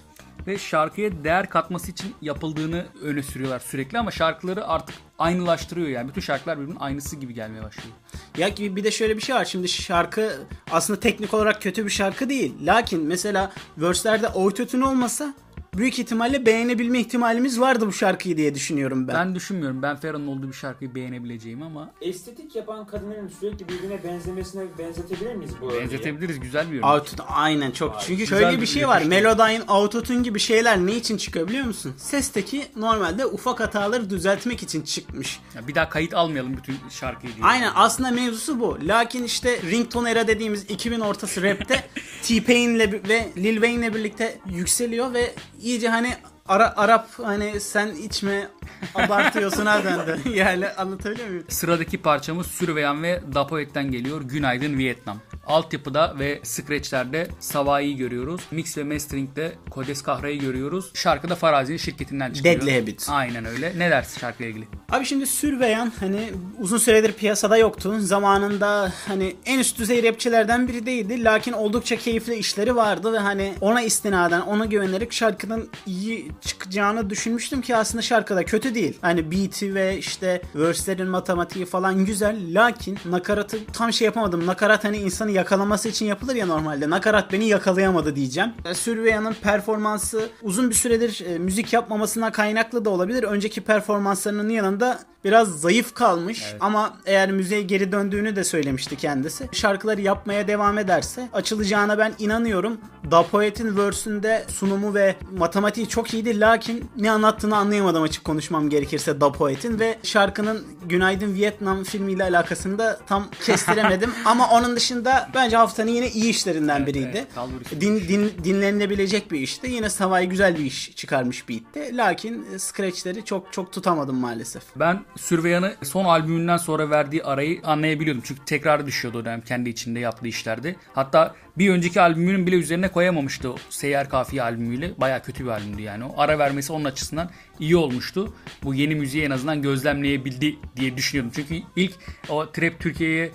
Ve 0.48 0.58
şarkıya 0.58 1.24
değer 1.24 1.50
katması 1.50 1.92
için 1.92 2.16
yapıldığını 2.22 2.86
öne 3.02 3.24
sürüyorlar 3.24 3.60
sürekli 3.60 4.00
ama 4.00 4.12
şarkıları 4.12 4.68
artık 4.68 4.96
aynılaştırıyor 5.20 5.88
yani. 5.88 6.10
Bütün 6.10 6.22
şarkılar 6.22 6.60
birbirinin 6.60 6.80
aynısı 6.80 7.16
gibi 7.16 7.34
gelmeye 7.34 7.64
başlıyor. 7.64 7.96
Ya 8.38 8.50
gibi 8.50 8.76
bir 8.76 8.84
de 8.84 8.92
şöyle 8.92 9.18
bir 9.18 9.22
şey 9.22 9.36
var. 9.36 9.46
Şimdi 9.46 9.70
şarkı 9.70 10.40
aslında 10.72 11.00
teknik 11.00 11.34
olarak 11.34 11.62
kötü 11.62 11.86
bir 11.86 11.90
şarkı 11.90 12.30
değil. 12.30 12.54
Lakin 12.66 13.04
mesela 13.04 13.52
verse'lerde 13.78 14.28
autotune 14.28 14.86
olmasa 14.86 15.34
büyük 15.78 16.00
ihtimalle 16.00 16.46
beğenebilme 16.46 17.00
ihtimalimiz 17.00 17.60
vardı 17.60 17.88
bu 17.88 17.94
şarkıyı 17.94 18.38
diye 18.38 18.56
düşünüyorum 18.56 19.08
ben. 19.08 19.16
Ben 19.16 19.36
düşünmüyorum 19.36 19.82
ben 19.82 19.96
Ferhan'ın 19.96 20.28
olduğu 20.28 20.48
bir 20.48 20.54
şarkıyı 20.54 20.96
beğenebileceğim 20.96 21.62
ama 21.62 21.92
Estetik 22.02 22.56
yapan 22.56 22.88
kadınların 22.88 23.28
sürekli 23.40 23.68
birbirine 23.70 24.04
benzemesine 24.04 24.64
benzetebilir 24.80 25.36
miyiz 25.36 25.52
bu 25.62 25.68
örneği? 25.72 25.82
benzetebiliriz 25.82 26.40
güzel 26.40 26.68
bir 26.72 26.74
örnek. 26.74 26.86
Autotune 26.86 27.28
aynen 27.28 27.72
çok. 27.72 27.96
Çünkü 28.00 28.20
güzel 28.20 28.40
şöyle 28.40 28.58
bir 28.58 28.62
bir 28.62 28.68
şey 28.68 28.88
var. 28.88 29.02
Melodyne, 29.02 29.62
autotune 29.68 30.22
gibi 30.24 30.40
şeyler 30.40 30.78
ne 30.78 30.96
için 30.96 31.18
çıkıyor 31.18 31.48
biliyor 31.48 31.66
musun? 31.66 31.94
Sesteki 31.98 32.66
normalde 32.76 33.26
ufak 33.26 33.60
hataları 33.60 34.10
düzeltmek 34.10 34.64
için 34.64 34.82
çıkmış. 34.82 35.40
Ya 35.56 35.68
bir 35.68 35.76
daha 35.76 35.90
kayıt 35.90 36.14
almayalım 36.14 36.58
bütün 36.58 36.76
şarkıyı 36.90 37.36
diye. 37.36 37.46
Aynen 37.46 37.72
aslında 37.76 38.12
mevzusu 38.12 38.60
bu. 38.60 38.78
Lakin 38.82 39.24
işte 39.24 39.60
ringtone 39.72 40.12
era 40.12 40.28
dediğimiz 40.28 40.64
2000 40.70 41.00
ortası 41.00 41.44
rapte 41.44 41.84
T-Pain'le 42.24 42.80
ve 43.10 43.30
Lil 43.38 43.54
Wayne'le 43.54 43.94
birlikte 43.94 44.40
yükseliyor 44.50 45.14
ve 45.14 45.34
iyice 45.68 45.90
hani 45.90 46.14
Ara, 46.48 46.74
Arap 46.78 47.08
hani 47.24 47.60
sen 47.60 47.88
içme 47.88 48.48
abartıyorsun'a 48.96 49.84
döndü. 49.84 50.20
yani 50.34 50.68
anlatabiliyor 50.68 51.28
muyum? 51.28 51.44
Sıradaki 51.50 51.98
parçamız 51.98 52.48
Sürveyan 52.48 53.04
ve 53.04 53.22
Dapoet'ten 53.34 53.92
geliyor. 53.92 54.22
Günaydın 54.22 54.78
Vietnam. 54.78 55.18
Altyapıda 55.48 56.20
ve 56.20 56.40
scratchlerde 56.44 57.28
Savai'yi 57.40 57.98
görüyoruz. 57.98 58.42
Mix 58.52 58.78
ve 58.78 58.84
mastering'de 58.84 59.56
Kodes 59.70 60.02
Kahra'yı 60.02 60.40
görüyoruz. 60.40 60.92
Şarkıda 60.94 61.36
Farazi'nin 61.36 61.78
şirketinden 61.78 62.34
çıkıyor. 62.34 62.56
Deadly 62.56 62.80
Habit. 62.80 63.08
Aynen 63.10 63.46
öyle. 63.46 63.74
Ne 63.78 63.90
dersin 63.92 64.20
şarkıyla 64.20 64.52
ilgili? 64.52 64.68
Abi 64.92 65.06
şimdi 65.06 65.28
Sürveyan 65.28 65.92
hani 66.00 66.30
uzun 66.60 66.78
süredir 66.78 67.14
piyasada 67.14 67.58
yoktu. 67.58 67.96
Zamanında 68.00 68.94
hani 69.08 69.36
en 69.46 69.60
üst 69.60 69.80
düzey 69.80 70.04
rapçilerden 70.04 70.68
biri 70.68 70.86
değildi. 70.86 71.24
Lakin 71.24 71.54
oldukça 71.54 71.96
keyifli 71.96 72.36
işleri 72.36 72.76
vardı 72.76 73.14
ve 73.14 73.18
hani 73.20 73.54
ona 73.62 73.82
istinaden 73.82 74.42
ona 74.42 74.66
güvenerek 74.66 75.14
şarkının 75.14 75.70
iyi 75.86 76.32
çıkacağını 76.42 77.10
düşünmüştüm 77.10 77.62
ki 77.62 77.76
aslında 77.76 78.02
şarkıda 78.02 78.46
kötü 78.46 78.57
değil. 78.64 78.98
Hani 79.02 79.32
beat'i 79.32 79.76
ve 79.76 79.98
işte 79.98 80.42
verse'lerin 80.56 81.08
matematiği 81.08 81.66
falan 81.66 82.06
güzel. 82.06 82.38
Lakin 82.54 82.98
nakaratı 83.06 83.58
tam 83.74 83.94
şey 83.94 84.06
yapamadım. 84.06 84.48
Nakarat 84.48 84.84
hani 84.84 84.98
insanı 84.98 85.32
yakalaması 85.32 85.90
için 85.90 86.06
yapılır 86.06 86.36
ya 86.36 86.46
normalde. 86.46 86.90
Nakarat 86.90 87.34
beni 87.34 87.48
yakalayamadı 87.48 88.16
diyeceğim. 88.16 88.52
Sürveyan'ın 88.74 89.34
performansı 89.34 90.30
uzun 90.42 90.70
bir 90.70 90.76
süredir 90.76 91.26
e, 91.26 91.38
müzik 91.38 91.74
yapmamasına 91.74 92.32
kaynaklı 92.32 92.86
da 92.86 92.90
olabilir. 92.90 93.24
Önceki 93.24 93.62
performanslarının 93.62 94.50
yanında 94.50 95.00
biraz 95.24 95.62
zayıf 95.62 95.94
kalmış 95.94 96.56
ama 96.60 96.98
eğer 97.06 97.32
müziğe 97.32 97.62
geri 97.62 97.92
döndüğünü 97.92 98.36
de 98.36 98.44
söylemişti 98.44 98.96
kendisi. 98.96 99.50
Şarkıları 99.52 100.02
yapmaya 100.02 100.48
devam 100.48 100.78
ederse 100.78 101.30
açılacağına 101.34 101.98
ben 101.98 102.14
inanıyorum. 102.20 102.78
Da 103.12 103.24
Poet'in 103.24 103.78
verse'ünde 103.78 104.46
sunumu 104.48 104.94
ve 104.94 105.16
matematiği 105.38 105.90
çok 105.90 106.14
iyiydi 106.14 106.40
lakin 106.40 106.90
ne 106.98 107.12
anlattığını 107.12 107.58
anlayamadım 107.58 108.04
açık 108.04 108.24
konuşmam 108.48 108.70
gerekirse 108.70 109.22
Da 109.22 109.32
Poet'in 109.32 109.80
ve 109.80 109.98
şarkının 110.04 110.66
Günaydın 110.86 111.36
Vietnam 111.36 111.84
filmiyle 111.84 112.24
alakasını 112.24 112.78
da 112.78 113.00
tam 113.08 113.28
kestiremedim 113.46 114.12
ama 114.26 114.50
onun 114.50 114.76
dışında 114.76 115.30
bence 115.36 115.58
haftanın 115.58 115.92
yine 115.92 116.10
iyi 116.10 116.30
işlerinden 116.30 116.78
Evet, 116.78 116.88
biriydi. 116.88 117.28
evet, 117.38 117.82
Din, 117.82 118.00
din, 118.08 118.32
dinlenilebilecek 118.44 119.32
bir 119.32 119.40
işti. 119.40 119.68
Yine 119.72 119.90
Savay 119.90 120.28
güzel 120.30 120.58
bir 120.58 120.64
iş 120.64 120.96
çıkarmış 120.96 121.50
beatte. 121.50 121.96
Lakin 121.98 122.46
e, 122.54 122.60
scratchleri 122.60 123.26
çok 123.26 123.54
çok 123.54 123.72
tutamadım 123.74 124.16
maalesef. 124.16 124.64
Ben 124.76 125.04
Sürveyan'ı 125.18 125.76
son 125.84 126.06
albümünden 126.06 126.58
sonra 126.58 126.90
verdiği 126.90 127.24
arayı 127.24 127.62
anlayabiliyordum. 127.64 128.24
Çünkü 128.26 128.42
tekrar 128.46 128.86
düşüyordu 128.86 129.18
o 129.18 129.26
dönem 129.26 129.42
kendi 129.42 129.70
içinde 129.70 130.00
yaptığı 130.00 130.28
işlerde. 130.28 130.76
Hatta 130.94 131.36
bir 131.58 131.70
önceki 131.70 132.02
albümünün 132.02 132.48
bile 132.48 132.56
üzerine 132.56 132.88
koyamamıştı 132.88 133.52
o 133.52 133.56
Seyyar 133.70 134.10
Kafiye 134.10 134.42
albümüyle. 134.44 134.92
Baya 134.98 135.22
kötü 135.24 135.44
bir 135.44 135.50
albümdü 135.50 135.82
yani. 135.82 136.04
O 136.06 136.14
ara 136.18 136.40
vermesi 136.40 136.74
onun 136.74 136.86
açısından 136.86 137.30
iyi 137.60 137.76
olmuştu. 137.76 138.34
Bu 138.64 138.74
yeni 138.74 138.96
müziği 138.96 139.24
en 139.24 139.32
azından 139.32 139.62
gözlemleyebildi 139.62 140.56
diye 140.76 140.98
düşünüyorum. 140.98 141.32
Çünkü 141.36 141.56
ilk 141.76 141.94
o 142.30 142.52
trap 142.52 142.80
Türkiye'ye 142.80 143.32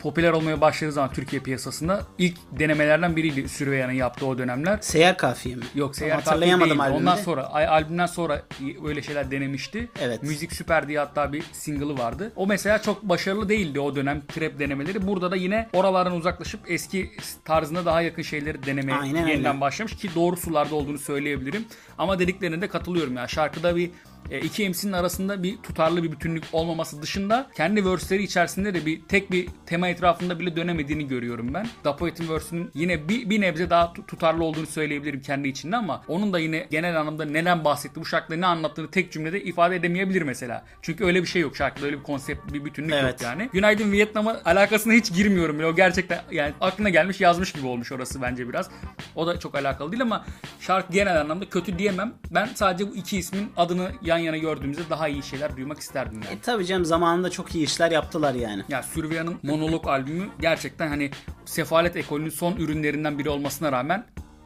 popüler 0.00 0.32
olmaya 0.32 0.60
başladığı 0.60 0.92
zaman 0.92 1.12
Türkiye 1.12 1.42
piyasasında 1.42 2.02
ilk 2.18 2.38
denemelerden 2.58 3.16
biriydi 3.16 3.48
Sürveyan'ın 3.48 3.92
yaptığı 3.92 4.26
o 4.26 4.38
dönemler. 4.38 4.78
Seyyar 4.80 5.16
kafiye 5.16 5.56
mi? 5.56 5.62
Yok 5.74 5.96
Seyyar 5.96 6.16
Kafiye 6.16 6.30
Hatırlayamadım 6.30 6.70
değildi. 6.70 6.82
albümü 6.82 6.98
Ondan 6.98 7.16
sonra 7.16 7.46
albümden 7.52 8.06
sonra 8.06 8.42
öyle 8.84 9.02
şeyler 9.02 9.30
denemişti. 9.30 9.88
Evet. 10.00 10.22
Müzik 10.22 10.52
Süper 10.52 10.88
diye 10.88 10.98
hatta 10.98 11.32
bir 11.32 11.44
single'ı 11.52 11.98
vardı. 11.98 12.32
O 12.36 12.46
mesela 12.46 12.82
çok 12.82 13.02
başarılı 13.02 13.48
değildi 13.48 13.80
o 13.80 13.96
dönem 13.96 14.22
trap 14.34 14.58
denemeleri. 14.58 15.06
Burada 15.06 15.30
da 15.30 15.36
yine 15.36 15.68
oralardan 15.72 16.12
uzaklaşıp 16.12 16.60
eski 16.68 17.10
tarzına 17.44 17.84
daha 17.84 18.00
yakın 18.00 18.22
şeyleri 18.22 18.66
denemeye 18.66 18.98
Aynen 18.98 19.26
yeniden 19.26 19.50
öyle. 19.52 19.60
başlamış 19.60 19.96
ki 19.96 20.10
doğru 20.14 20.36
sularda 20.36 20.74
olduğunu 20.74 20.98
söyleyebilirim. 20.98 21.64
Ama 21.98 22.18
dediklerine 22.18 22.60
de 22.60 22.68
katılıyorum 22.68 23.16
ya. 23.16 23.28
Şarkıda 23.28 23.76
bir 23.76 23.90
iki 24.30 24.68
MC'nin 24.68 24.92
arasında 24.92 25.42
bir 25.42 25.56
tutarlı 25.56 26.02
bir 26.02 26.12
bütünlük 26.12 26.44
olmaması 26.52 27.02
dışında 27.02 27.50
kendi 27.56 27.86
verse'leri 27.86 28.22
içerisinde 28.22 28.74
de 28.74 28.86
bir 28.86 29.02
tek 29.02 29.30
bir 29.30 29.48
tema 29.66 29.88
etrafında 29.88 30.38
bile 30.40 30.56
dönemediğini 30.56 31.08
görüyorum 31.08 31.54
ben. 31.54 31.66
Dapoet'in 31.84 32.28
verse'ünün 32.28 32.70
yine 32.74 33.08
bir, 33.08 33.30
bir 33.30 33.40
nebze 33.40 33.70
daha 33.70 33.84
tu- 33.84 34.06
tutarlı 34.06 34.44
olduğunu 34.44 34.66
söyleyebilirim 34.66 35.22
kendi 35.22 35.48
içinde 35.48 35.76
ama 35.76 36.02
onun 36.08 36.32
da 36.32 36.38
yine 36.38 36.66
genel 36.70 37.00
anlamda 37.00 37.24
neden 37.24 37.64
bahsetti, 37.64 38.00
bu 38.00 38.04
şarkıda 38.06 38.36
ne 38.36 38.46
anlattığını 38.46 38.90
tek 38.90 39.12
cümlede 39.12 39.42
ifade 39.42 39.76
edemeyebilir 39.76 40.22
mesela. 40.22 40.64
Çünkü 40.82 41.04
öyle 41.04 41.22
bir 41.22 41.26
şey 41.26 41.42
yok 41.42 41.56
şarkıda 41.56 41.86
öyle 41.86 41.98
bir 41.98 42.02
konsept, 42.02 42.52
bir 42.52 42.64
bütünlük 42.64 42.92
Evet. 42.92 43.12
yok 43.12 43.22
yani. 43.22 43.48
Günaydın 43.52 43.92
Vietnam'a 43.92 44.40
alakasına 44.44 44.92
hiç 44.92 45.12
girmiyorum 45.14 45.58
bile. 45.58 45.66
O 45.66 45.74
gerçekten 45.74 46.22
yani 46.30 46.52
aklına 46.60 46.88
gelmiş 46.88 47.20
yazmış 47.20 47.52
gibi 47.52 47.66
olmuş 47.66 47.92
orası 47.92 48.22
bence 48.22 48.48
biraz. 48.48 48.70
O 49.14 49.26
da 49.26 49.38
çok 49.38 49.54
alakalı 49.54 49.92
değil 49.92 50.02
ama 50.02 50.24
şarkı 50.60 50.92
genel 50.92 51.20
anlamda 51.20 51.48
kötü 51.48 51.78
diyemem. 51.78 52.14
Ben 52.30 52.48
sadece 52.54 52.90
bu 52.90 52.96
iki 52.96 53.18
ismin 53.18 53.52
adını 53.56 53.90
yan 54.12 54.24
yana 54.24 54.36
gördüğümüzde 54.36 54.82
daha 54.90 55.08
iyi 55.08 55.22
şeyler 55.22 55.56
duymak 55.56 55.78
isterdim 55.78 56.20
yani. 56.24 56.34
E, 56.34 56.40
tabii 56.40 56.66
canım 56.66 56.84
zamanında 56.84 57.30
çok 57.30 57.54
iyi 57.54 57.64
işler 57.64 57.90
yaptılar 57.90 58.34
yani. 58.34 58.62
Ya 58.68 58.82
Sürveya'nın 58.82 59.38
monolog 59.42 59.88
albümü 59.88 60.28
gerçekten 60.40 60.88
hani 60.88 61.10
sefalet 61.44 61.96
ekolünün 61.96 62.30
son 62.30 62.56
ürünlerinden 62.56 63.18
biri 63.18 63.28
olmasına 63.28 63.72
rağmen 63.72 64.04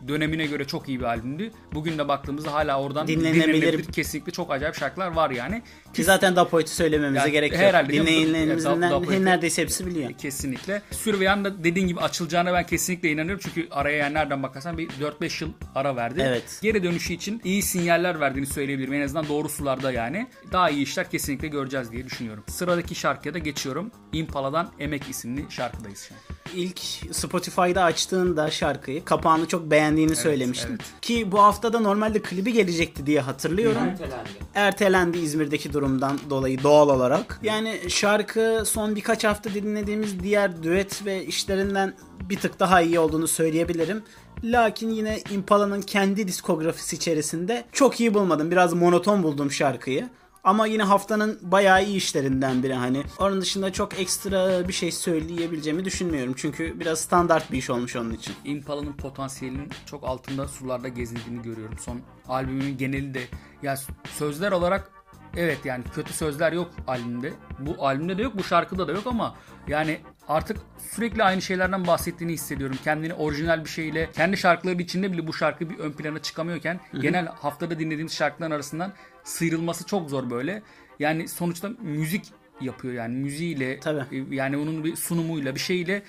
dönemine 0.09 0.47
göre 0.47 0.65
çok 0.65 0.89
iyi 0.89 1.01
bir 1.01 1.05
albümdü. 1.05 1.51
Bugün 1.75 1.99
de 1.99 2.09
baktığımızda 2.09 2.53
hala 2.53 2.81
oradan 2.81 3.07
Dinlenebilir. 3.09 3.45
dinlenebilir. 3.55 3.93
Kesinlikle 3.93 4.33
çok 4.33 4.51
acayip 4.53 4.75
şarkılar 4.75 5.07
var 5.13 5.31
yani. 5.31 5.63
Ki 5.95 6.05
zaten 6.05 6.37
Dapoet'i 6.37 6.71
söylememize 6.71 7.19
Yani 7.21 7.33
gerek 7.33 7.53
yok. 7.53 7.61
herhalde 7.61 7.93
Dinleyenlerimizin 7.93 8.69
Dapoet'i- 8.83 9.25
neredeyse 9.25 9.63
hepsi 9.63 9.87
biliyor. 9.87 10.11
Kesinlikle. 10.13 10.83
Sürveyan 10.91 11.45
da 11.45 11.65
dediğin 11.65 11.89
gibi 11.89 12.01
açılacağına 12.01 12.53
ben 12.53 12.67
kesinlikle 12.67 13.11
inanıyorum. 13.11 13.41
Çünkü 13.45 13.69
araya 13.71 13.97
yani 13.97 14.15
nereden 14.15 14.43
bakarsan 14.43 14.79
bir 14.79 14.89
4-5 15.01 15.43
yıl 15.45 15.53
ara 15.75 15.97
verdi. 15.97 16.23
Evet. 16.27 16.59
Geri 16.63 16.83
dönüşü 16.83 17.13
için 17.13 17.41
iyi 17.45 17.63
sinyaller 17.63 18.21
verdiğini 18.21 18.47
söyleyebilirim. 18.47 18.93
En 18.95 19.01
azından 19.01 19.29
doğru 19.29 19.49
sularda 19.49 19.93
yani. 19.93 20.27
Daha 20.53 20.71
iyi 20.71 20.83
işler 20.83 21.11
kesinlikle 21.11 21.49
göreceğiz 21.49 21.93
diye 21.93 22.07
düşünüyorum. 22.07 22.45
Sıradaki 22.49 22.95
şarkıya 22.95 23.35
da 23.35 23.39
geçiyorum. 23.39 23.91
Impala'dan 24.13 24.69
Emek 24.79 25.09
isimli 25.11 25.45
şarkıdayız 25.51 26.03
şu 26.09 26.15
an. 26.15 26.21
İlk 26.55 26.79
Spotify'da 27.17 27.85
açtığında 27.85 28.51
şarkıyı 28.51 29.05
kapağını 29.05 29.49
çok 29.49 29.71
beğendiğini 29.87 30.17
söylemiştin. 30.17 30.69
evet. 30.71 31.01
Ki 31.03 31.33
bu 31.33 31.43
haftada 31.43 31.81
normalde 31.81 32.23
klibi 32.23 32.53
gelecekti 32.53 33.07
diye 33.07 33.21
hatırlıyorum. 33.21 33.83
Ertelendi. 33.83 34.29
Ertelendi 34.55 35.19
İzmir'deki 35.19 35.73
durumdan 35.73 36.19
dolayı 36.31 36.63
doğal 36.63 36.89
olarak. 36.89 37.41
Yani 37.43 37.81
şarkı 37.89 38.63
son 38.67 38.97
birkaç 38.97 39.25
hafta 39.25 39.55
dinlediğimiz 39.55 40.21
diğer 40.23 40.63
düet 40.63 41.07
ve 41.07 41.25
işlerinden 41.25 41.95
bir 42.21 42.39
tık 42.39 42.61
daha 42.61 42.81
iyi 42.81 42.99
olduğunu 42.99 43.29
söyleyebilirim. 43.29 44.03
Lakin 44.45 44.91
yine 44.91 45.21
Impala'nın 45.31 45.83
kendi 45.83 46.29
diskografisi 46.29 46.97
içerisinde 46.97 47.65
çok 47.73 48.01
iyi 48.01 48.15
bulmadım. 48.15 48.51
Biraz 48.51 48.73
monoton 48.73 49.23
buldum 49.23 49.51
şarkıyı. 49.51 50.09
Ama 50.47 50.67
yine 50.67 50.83
haftanın 50.83 51.39
bayağı 51.43 51.85
iyi 51.85 51.97
işlerinden 51.97 52.63
biri 52.63 52.75
hani. 52.75 53.03
Onun 53.19 53.41
dışında 53.41 53.73
çok 53.73 54.01
ekstra 54.01 54.69
bir 54.69 54.73
şey 54.73 54.93
söyleyebileceğimi 54.93 55.85
düşünmüyorum. 55.85 56.35
Çünkü 56.37 56.81
biraz 56.81 57.01
standart 57.01 57.53
bir 57.53 57.59
iş 57.59 57.71
olmuş 57.71 57.97
onun 57.97 58.11
için. 58.11 58.35
Impala'nın 58.45 58.93
potansiyelinin 58.93 59.69
çok 59.87 60.05
altında 60.05 60.49
sularda 60.49 60.89
gezindiğini 60.89 61.43
görüyorum. 61.43 61.79
Son 61.79 62.01
albümün 62.29 62.79
geneli 62.79 63.15
de 63.15 63.23
ya 63.63 63.77
sözler 64.19 64.53
olarak 64.53 64.91
evet 65.37 65.59
yani 65.65 65.85
kötü 65.95 66.13
sözler 66.13 66.53
yok 66.53 66.71
albümde. 66.87 67.33
Bu 67.59 67.87
albümde 67.87 68.19
de 68.19 68.23
yok, 68.23 68.39
bu 68.39 68.45
şarkıda 68.45 68.89
da 68.89 68.93
yok 68.93 69.07
ama 69.07 69.35
yani 69.69 70.01
artık 70.29 70.57
sürekli 70.91 71.23
aynı 71.23 71.43
şeylerden 71.43 71.87
bahsettiğini 71.87 72.33
hissediyorum. 72.33 72.79
Kendini 72.85 73.15
orijinal 73.15 73.65
bir 73.65 73.71
şeyle, 73.71 74.11
kendi 74.13 74.37
şarkıları 74.37 74.83
içinde 74.83 75.13
bile 75.13 75.27
bu 75.27 75.33
şarkı 75.33 75.71
bir 75.71 75.79
ön 75.79 75.93
plana 75.93 76.19
çıkamıyorken 76.19 76.81
genel 77.01 77.27
haftada 77.27 77.79
dinlediğimiz 77.79 78.15
şarkıların 78.15 78.51
arasından 78.51 78.93
sıyrılması 79.25 79.87
çok 79.87 80.11
zor 80.11 80.31
böyle. 80.31 80.63
Yani 80.99 81.29
sonuçta 81.29 81.69
müzik 81.81 82.33
yapıyor 82.61 82.95
yani 82.95 83.17
müziğiyle 83.17 83.81
Tabii. 83.81 84.27
yani 84.31 84.57
onun 84.57 84.85
bir 84.85 84.97
sunumuyla 84.97 85.55
bir 85.55 85.61
şeyle 85.61 86.03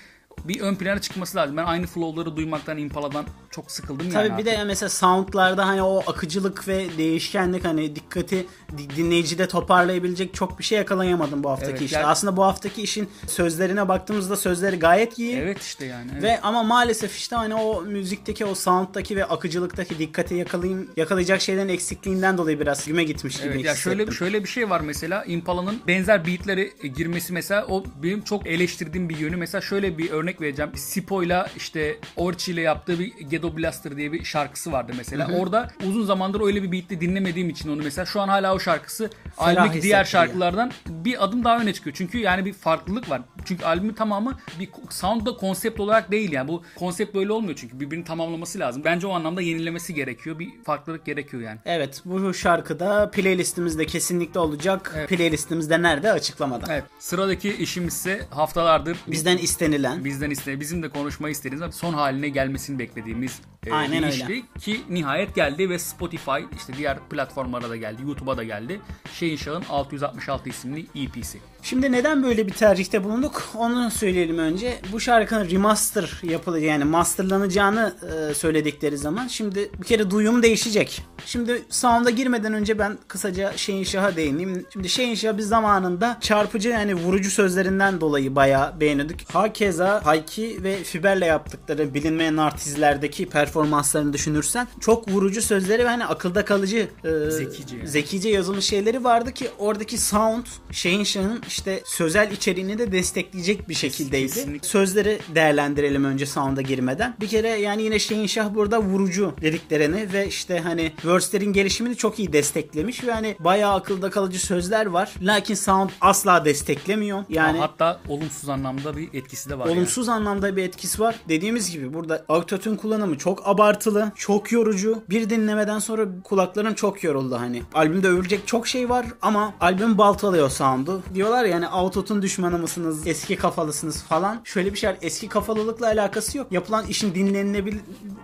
bir 0.44 0.60
ön 0.60 0.74
plana 0.74 1.00
çıkması 1.00 1.36
lazım. 1.36 1.56
Ben 1.56 1.64
aynı 1.64 1.86
flow'ları 1.86 2.36
duymaktan 2.36 2.78
Impala'dan 2.78 3.24
çok 3.50 3.70
sıkıldım 3.70 4.10
Tabii 4.10 4.28
yani. 4.28 4.38
bir 4.38 4.44
de 4.44 4.64
mesela 4.64 4.88
soundlarda 4.88 5.66
hani 5.66 5.82
o 5.82 6.02
akıcılık 6.06 6.68
ve 6.68 6.86
değişkenlik 6.98 7.64
hani 7.64 7.96
dikkati 7.96 8.46
di- 8.78 8.96
dinleyicide 8.96 9.48
toparlayabilecek 9.48 10.34
çok 10.34 10.58
bir 10.58 10.64
şey 10.64 10.78
yakalayamadım 10.78 11.44
bu 11.44 11.50
haftaki 11.50 11.70
Evet, 11.70 11.82
işte. 11.82 11.96
yani- 11.96 12.06
Aslında 12.06 12.36
bu 12.36 12.44
haftaki 12.44 12.82
işin 12.82 13.08
sözlerine 13.26 13.88
baktığımızda 13.88 14.36
sözleri 14.36 14.78
gayet 14.78 15.18
iyi. 15.18 15.36
Evet 15.36 15.62
işte 15.62 15.84
yani. 15.86 16.10
evet. 16.12 16.22
Ve 16.22 16.40
ama 16.40 16.62
maalesef 16.62 17.16
işte 17.16 17.36
hani 17.36 17.54
o 17.54 17.82
müzikteki 17.82 18.44
o 18.44 18.54
sound'daki 18.54 19.16
ve 19.16 19.24
akıcılıktaki 19.24 19.98
dikkati 19.98 20.34
yakalayayım 20.34 20.90
yakalayacak 20.96 21.40
şeylerin 21.40 21.68
eksikliğinden 21.68 22.38
dolayı 22.38 22.60
biraz 22.60 22.86
güme 22.86 23.04
gitmiş 23.04 23.36
gibi 23.40 23.48
Evet 23.54 23.64
ya 23.64 23.74
şöyle 23.74 23.96
hissettim. 24.02 24.14
şöyle 24.18 24.44
bir 24.44 24.48
şey 24.48 24.70
var 24.70 24.80
mesela 24.80 25.24
Impala'nın 25.24 25.80
benzer 25.86 26.26
beatleri 26.26 26.72
girmesi 26.96 27.32
mesela 27.32 27.66
o 27.66 27.84
benim 28.02 28.22
çok 28.22 28.46
eleştirdiğim 28.46 29.08
bir 29.08 29.16
yönü. 29.18 29.36
Mesela 29.36 29.60
şöyle 29.60 29.98
bir 29.98 30.10
örnek 30.10 30.27
vereceğim. 30.40 30.70
Sipo'yla 30.74 31.50
işte 31.56 31.98
Orchi 32.16 32.52
ile 32.52 32.60
yaptığı 32.60 32.98
bir 32.98 33.12
Ghetto 33.30 33.56
Blaster 33.56 33.96
diye 33.96 34.12
bir 34.12 34.24
şarkısı 34.24 34.72
vardı 34.72 34.92
mesela. 34.96 35.28
Orada 35.38 35.68
uzun 35.86 36.04
zamandır 36.04 36.40
öyle 36.40 36.62
bir 36.62 36.72
beatle 36.72 37.00
dinlemediğim 37.00 37.50
için 37.50 37.68
onu 37.68 37.82
mesela 37.82 38.06
şu 38.06 38.20
an 38.20 38.28
hala 38.28 38.54
o 38.54 38.58
şarkısı 38.58 39.10
albümdeki 39.38 39.82
diğer 39.82 40.04
şarkılardan 40.04 40.72
bir 40.86 41.24
adım 41.24 41.44
daha 41.44 41.58
öne 41.60 41.72
çıkıyor. 41.72 41.96
Çünkü 41.96 42.18
yani 42.18 42.44
bir 42.44 42.52
farklılık 42.52 43.10
var. 43.10 43.22
Çünkü 43.44 43.64
albümün 43.64 43.94
tamamı 43.94 44.38
bir 44.60 44.68
soundda 44.90 45.36
konsept 45.36 45.80
olarak 45.80 46.10
değil 46.10 46.32
yani. 46.32 46.48
Bu 46.48 46.62
konsept 46.76 47.14
böyle 47.14 47.32
olmuyor 47.32 47.56
çünkü 47.56 47.80
birbirini 47.80 48.04
tamamlaması 48.04 48.58
lazım. 48.58 48.82
Bence 48.84 49.06
o 49.06 49.10
anlamda 49.12 49.40
yenilemesi 49.40 49.94
gerekiyor. 49.94 50.38
Bir 50.38 50.48
farklılık 50.64 51.06
gerekiyor 51.06 51.42
yani. 51.42 51.58
Evet 51.64 52.02
bu 52.04 52.34
şarkıda 52.34 53.10
playlistimizde 53.10 53.86
kesinlikle 53.86 54.40
olacak. 54.40 55.06
Playlistimizde 55.08 55.82
nerede 55.82 56.12
açıklamada. 56.12 56.72
Evet. 56.72 56.84
Sıradaki 56.98 57.54
işimiz 57.54 57.94
ise 57.94 58.26
haftalardır 58.30 58.98
Bizden 59.06 59.38
istenilen. 59.38 60.04
Bizden 60.18 60.30
iste 60.30 60.60
bizim 60.60 60.82
de 60.82 60.88
konuşmayı 60.88 61.32
istediğimiz 61.32 61.74
son 61.74 61.92
haline 61.92 62.28
gelmesini 62.28 62.78
beklediğimiz 62.78 63.40
e, 63.68 63.74
Aynen 63.74 64.02
bir 64.02 64.24
öyle. 64.24 64.42
ki 64.60 64.80
nihayet 64.90 65.34
geldi 65.34 65.70
ve 65.70 65.78
Spotify 65.78 66.40
işte 66.56 66.72
diğer 66.78 66.98
platformlara 67.10 67.70
da 67.70 67.76
geldi, 67.76 68.02
YouTube'a 68.06 68.36
da 68.36 68.44
geldi. 68.44 68.80
Şeyin 69.14 69.36
Şah'ın 69.36 69.64
666 69.70 70.48
isimli 70.48 70.86
EP'si. 70.94 71.38
Şimdi 71.62 71.92
neden 71.92 72.22
böyle 72.22 72.46
bir 72.46 72.52
tercihte 72.52 73.04
bulunduk? 73.04 73.48
Onu 73.54 73.90
söyleyelim 73.90 74.38
önce. 74.38 74.80
Bu 74.92 75.00
şarkının 75.00 75.50
remaster 75.50 76.20
yapılacak 76.22 76.68
yani 76.68 76.84
masterlanacağını 76.84 77.94
e, 78.30 78.34
söyledikleri 78.34 78.98
zaman 78.98 79.28
şimdi 79.28 79.70
bir 79.78 79.84
kere 79.86 80.10
duyum 80.10 80.42
değişecek. 80.42 81.02
Şimdi 81.26 81.62
sound'a 81.68 82.10
girmeden 82.10 82.52
önce 82.52 82.78
ben 82.78 82.98
kısaca 83.08 83.56
Şeyin 83.56 83.84
Şah'a 83.84 84.16
değineyim. 84.16 84.66
Şimdi 84.72 84.88
Şeyin 84.88 85.14
Şah 85.14 85.36
biz 85.36 85.48
zamanında 85.48 86.18
çarpıcı 86.20 86.68
yani 86.68 86.94
vurucu 86.94 87.30
sözlerinden 87.30 88.00
dolayı 88.00 88.36
bayağı 88.36 88.80
beğeniyorduk. 88.80 89.16
Hakeza 89.32 90.00
Hayki 90.04 90.62
ve 90.62 90.76
Fiber'le 90.76 91.26
yaptıkları 91.26 91.94
bilinmeyen 91.94 92.36
artizlerdeki 92.36 93.28
performanslarını 93.58 94.12
düşünürsen 94.12 94.68
çok 94.80 95.08
vurucu 95.10 95.42
sözleri 95.42 95.84
ve 95.84 95.88
hani 95.88 96.04
akılda 96.06 96.44
kalıcı 96.44 96.88
e, 97.04 97.30
Zekice 97.30 97.76
yani. 97.76 97.88
zekice 97.88 98.28
yazılmış 98.28 98.64
şeyleri 98.64 99.04
vardı 99.04 99.32
ki 99.32 99.48
oradaki 99.58 99.98
sound 99.98 100.46
şeyin 100.72 101.04
şahın 101.04 101.40
işte 101.48 101.82
sözel 101.86 102.32
içeriğini 102.32 102.78
de 102.78 102.92
destekleyecek 102.92 103.68
bir 103.68 103.74
şekildeydi. 103.74 104.26
kesinlikle. 104.34 104.68
Sözleri 104.68 105.18
değerlendirelim 105.34 106.04
önce 106.04 106.26
sound'a 106.26 106.62
girmeden. 106.62 107.16
Bir 107.20 107.28
kere 107.28 107.48
yani 107.48 107.82
yine 107.82 107.98
şeyin 107.98 108.26
şah 108.26 108.54
burada 108.54 108.82
vurucu 108.82 109.34
dediklerini 109.42 110.12
ve 110.12 110.26
işte 110.28 110.58
hani 110.60 110.92
verse'lerin 111.04 111.52
gelişimini 111.52 111.96
çok 111.96 112.18
iyi 112.18 112.32
desteklemiş 112.32 113.04
ve 113.04 113.12
hani 113.12 113.36
bayağı 113.40 113.74
akılda 113.74 114.10
kalıcı 114.10 114.40
sözler 114.46 114.86
var. 114.86 115.12
Lakin 115.22 115.54
sound 115.54 115.90
asla 116.00 116.44
desteklemiyor. 116.44 117.24
Yani 117.28 117.58
Hatta 117.58 118.00
olumsuz 118.08 118.48
anlamda 118.48 118.96
bir 118.96 119.08
etkisi 119.14 119.50
de 119.50 119.58
var. 119.58 119.66
yani. 119.66 119.76
Olumsuz 119.78 120.08
anlamda 120.08 120.56
bir 120.56 120.62
etkisi 120.64 121.00
var. 121.00 121.14
Dediğimiz 121.28 121.70
gibi 121.70 121.94
burada 121.94 122.24
autotune 122.28 122.76
kullanımı 122.76 123.18
çok 123.18 123.47
abartılı, 123.48 124.12
çok 124.16 124.52
yorucu. 124.52 125.02
Bir 125.10 125.30
dinlemeden 125.30 125.78
sonra 125.78 126.04
kulaklarım 126.24 126.74
çok 126.74 127.04
yoruldu 127.04 127.36
hani. 127.40 127.62
Albümde 127.74 128.08
övülecek 128.08 128.46
çok 128.46 128.68
şey 128.68 128.88
var 128.88 129.06
ama 129.22 129.54
albüm 129.60 129.98
baltalıyor 129.98 130.50
sound'u. 130.50 131.02
Diyorlar 131.14 131.44
yani 131.44 131.68
autotune 131.68 132.22
düşmanı 132.22 132.58
mısınız, 132.58 133.06
eski 133.06 133.36
kafalısınız 133.36 134.02
falan. 134.02 134.40
Şöyle 134.44 134.72
bir 134.72 134.78
şey 134.78 134.90
var. 134.90 134.96
Eski 135.02 135.28
kafalılıkla 135.28 135.86
alakası 135.86 136.38
yok. 136.38 136.46
Yapılan 136.50 136.86
işin 136.86 137.14
dinlenilebilir 137.14 137.80